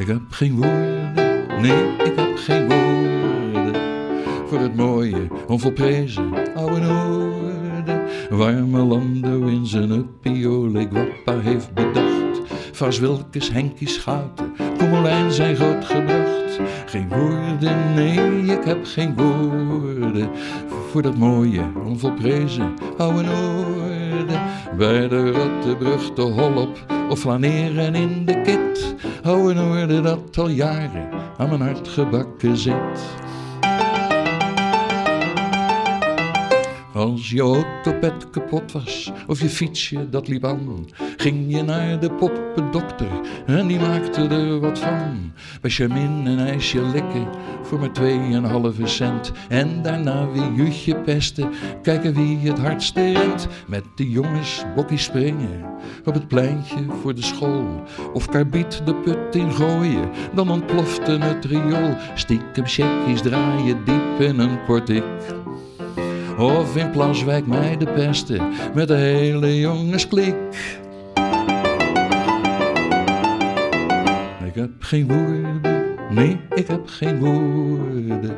Ik 0.00 0.06
heb 0.06 0.20
geen 0.30 0.56
woorden, 0.56 1.46
nee, 1.60 1.94
ik 2.04 2.12
heb 2.16 2.36
geen 2.36 2.68
woorden 2.68 3.74
voor 4.46 4.58
het 4.58 4.76
mooie, 4.76 5.28
onvolprezen 5.46 6.54
oude 6.54 6.80
noorden. 6.80 8.02
Warme 8.30 8.78
landen 8.78 9.48
in 9.48 9.66
zijn 9.66 9.90
uppie, 9.90 10.48
heeft 11.42 11.74
bedacht. 11.74 12.29
Vas 12.80 12.98
Wilkes, 12.98 13.50
Henkie 13.50 13.88
Schouten, 13.88 14.52
Kommelijn 14.78 15.32
zijn 15.32 15.56
groot 15.56 15.84
gebracht. 15.84 16.60
Geen 16.86 17.08
woorden, 17.08 17.94
nee, 17.94 18.42
ik 18.42 18.64
heb 18.64 18.84
geen 18.84 19.14
woorden 19.16 20.30
voor 20.90 21.02
dat 21.02 21.16
mooie, 21.16 21.62
onvolprezen 21.84 22.74
oude 22.98 23.22
noorden. 23.22 24.40
Bij 24.76 25.08
de 25.08 25.30
Rottebrug 25.30 26.12
te 26.12 26.20
Holop 26.20 26.86
of 27.08 27.20
flaneren 27.20 27.94
in 27.94 28.24
de 28.24 28.40
kit. 28.40 28.94
Oude 29.22 29.54
noorden 29.54 30.02
dat 30.02 30.38
al 30.38 30.48
jaren 30.48 31.08
aan 31.36 31.48
mijn 31.48 31.60
hart 31.60 31.88
gebakken 31.88 32.56
zit. 32.56 33.00
Als 37.00 37.30
je 37.30 37.40
autopet 37.40 38.30
kapot 38.30 38.72
was 38.72 39.12
of 39.26 39.40
je 39.40 39.48
fietsje 39.48 40.08
dat 40.08 40.28
liep 40.28 40.44
aan, 40.44 40.86
ging 41.16 41.54
je 41.54 41.62
naar 41.62 42.00
de 42.00 42.10
poppendokter 42.10 43.20
en 43.46 43.66
die 43.66 43.78
maakte 43.78 44.28
er 44.28 44.60
wat 44.60 44.78
van. 44.78 45.32
Bij 45.60 45.70
Charmin 45.70 46.26
een 46.26 46.38
ijsje 46.38 46.82
likken 46.82 47.28
voor 47.62 47.78
maar 47.78 47.92
tweeënhalve 47.92 48.86
cent 48.86 49.32
en 49.48 49.82
daarna 49.82 50.30
weer 50.30 50.52
jutje 50.52 50.96
pesten, 50.96 51.50
kijken 51.82 52.14
wie 52.14 52.38
het 52.38 52.58
hardste 52.58 53.12
rent. 53.12 53.48
Met 53.66 53.84
de 53.94 54.10
jongens 54.10 54.64
bokkie 54.74 54.98
springen 54.98 55.64
op 56.04 56.14
het 56.14 56.28
pleintje 56.28 56.84
voor 57.02 57.14
de 57.14 57.22
school 57.22 57.82
of 58.12 58.28
karbiet 58.28 58.82
de 58.84 58.94
put 58.94 59.34
in 59.34 59.52
gooien, 59.52 60.10
dan 60.34 60.50
ontplofte 60.50 61.12
het 61.12 61.44
riool. 61.44 61.96
Stiekem 62.14 62.66
checkjes 62.66 63.22
draaien 63.22 63.84
diep 63.84 64.20
in 64.20 64.38
een 64.38 64.64
portiek. 64.64 65.04
Of 66.38 66.76
in 66.76 66.90
Plaswijk 66.90 67.46
mij 67.46 67.76
de 67.76 67.86
pesten 67.86 68.52
met 68.74 68.88
de 68.88 68.94
hele 68.94 69.58
jongensklik. 69.58 70.34
Ik 74.44 74.54
heb 74.54 74.70
geen 74.78 75.08
woorden, 75.08 75.60
nee, 76.10 76.40
ik 76.54 76.66
heb 76.66 76.80
geen 76.84 77.18
woorden 77.18 78.36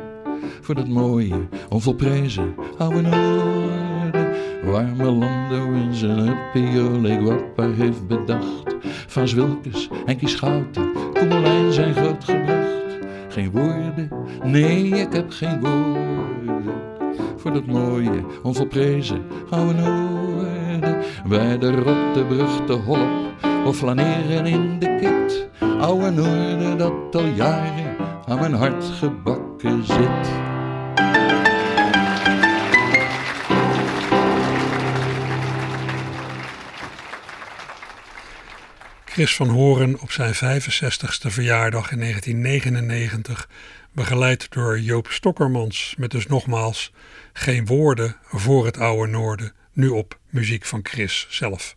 voor 0.61 0.75
dat 0.75 0.87
mooie, 0.87 1.47
onvolprezen 1.69 2.55
oude 2.77 3.01
noorden. 3.01 4.31
Warme 4.63 5.11
landen 5.11 5.73
in 5.73 5.93
zijn 5.93 6.17
huppie, 6.17 7.19
Guappa 7.19 7.69
heeft 7.69 8.07
bedacht. 8.07 8.75
Van 9.07 9.27
Zwilkes, 9.27 9.89
Henkie 10.05 10.27
Schouten, 10.27 10.91
Koemelijn 11.13 11.73
zijn 11.73 11.93
groot 11.93 12.23
gebracht. 12.23 12.97
Geen 13.29 13.51
woorden, 13.51 14.09
nee, 14.43 14.87
ik 14.87 15.13
heb 15.13 15.31
geen 15.31 15.59
woorden 15.59 16.92
voor 17.37 17.53
dat 17.53 17.65
mooie, 17.65 18.25
onvolprezen 18.43 19.25
oude 19.49 19.73
noorden. 19.73 21.03
Bij 21.27 21.57
de 21.57 21.71
Rottebrug 21.71 22.65
te 22.65 22.73
Holop 22.73 23.33
of 23.65 23.77
flaneren 23.77 24.45
in 24.45 24.79
de 24.79 24.95
kit. 24.99 25.47
Oude 25.79 26.09
noorden 26.09 26.77
dat 26.77 27.15
al 27.15 27.25
jaren 27.25 27.95
aan 28.25 28.39
mijn 28.39 28.53
hart 28.53 28.83
gebakken 28.83 29.83
zit. 29.85 30.51
Chris 39.13 39.35
van 39.35 39.49
Horen 39.49 39.99
op 39.99 40.11
zijn 40.11 40.33
65ste 40.33 41.27
verjaardag 41.27 41.91
in 41.91 41.99
1999, 41.99 43.49
begeleid 43.93 44.51
door 44.51 44.79
Joop 44.79 45.07
Stokkermans 45.07 45.95
met 45.97 46.11
dus 46.11 46.27
nogmaals 46.27 46.91
geen 47.33 47.65
woorden 47.65 48.15
voor 48.23 48.65
het 48.65 48.77
oude 48.77 49.11
noorden, 49.11 49.53
nu 49.73 49.87
op 49.87 50.19
muziek 50.29 50.65
van 50.65 50.79
Chris 50.83 51.27
zelf. 51.29 51.75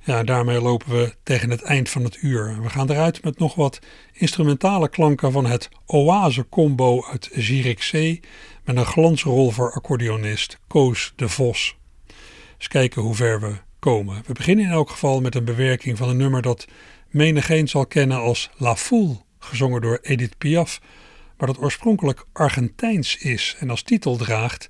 Ja, 0.00 0.22
daarmee 0.22 0.60
lopen 0.60 0.98
we 0.98 1.14
tegen 1.22 1.50
het 1.50 1.62
eind 1.62 1.88
van 1.88 2.04
het 2.04 2.18
uur. 2.22 2.62
We 2.62 2.70
gaan 2.70 2.90
eruit 2.90 3.24
met 3.24 3.38
nog 3.38 3.54
wat 3.54 3.78
instrumentale 4.12 4.88
klanken 4.88 5.32
van 5.32 5.46
het 5.46 5.68
Oase 5.86 6.48
Combo 6.48 7.04
uit 7.04 7.30
Zierikzee 7.32 8.20
met 8.64 8.76
een 8.76 8.86
glansrol 8.86 9.50
voor 9.50 9.72
accordeonist 9.72 10.58
Koos 10.66 11.12
de 11.16 11.28
Vos. 11.28 11.76
Eens 12.56 12.68
kijken 12.68 13.02
hoe 13.02 13.14
ver 13.14 13.40
we 13.40 13.52
komen. 13.78 14.22
We 14.26 14.32
beginnen 14.32 14.64
in 14.64 14.70
elk 14.70 14.90
geval 14.90 15.20
met 15.20 15.34
een 15.34 15.44
bewerking 15.44 15.98
van 15.98 16.08
een 16.08 16.16
nummer 16.16 16.42
dat 16.42 16.66
menigeen 17.10 17.68
zal 17.68 17.86
kennen 17.86 18.18
als 18.18 18.50
La 18.56 18.76
Foule, 18.76 19.16
gezongen 19.44 19.80
door 19.80 19.98
Edith 20.02 20.38
Piaf, 20.38 20.80
maar 21.36 21.46
dat 21.46 21.58
oorspronkelijk 21.58 22.24
Argentijns 22.32 23.16
is 23.16 23.56
en 23.58 23.70
als 23.70 23.82
titel 23.82 24.16
draagt 24.16 24.68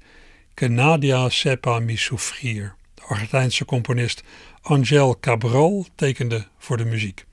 Que 0.55 0.69
Nadia 0.69 1.29
sepa 1.29 1.79
mi 1.79 1.97
souffrir. 1.97 2.75
De 2.95 3.03
Argentijnse 3.03 3.65
componist 3.65 4.23
Angel 4.63 5.19
Cabral 5.21 5.87
tekende 5.95 6.47
voor 6.59 6.77
de 6.77 6.85
muziek. 6.85 7.27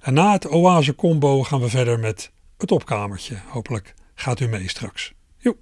En 0.00 0.14
na 0.14 0.32
het 0.32 0.48
Oase 0.48 0.94
combo 0.94 1.42
gaan 1.42 1.60
we 1.60 1.68
verder 1.68 1.98
met 1.98 2.30
het 2.58 2.70
opkamertje. 2.70 3.36
Hopelijk 3.48 3.94
gaat 4.14 4.40
u 4.40 4.48
mee 4.48 4.68
straks. 4.68 5.12
Joep. 5.38 5.58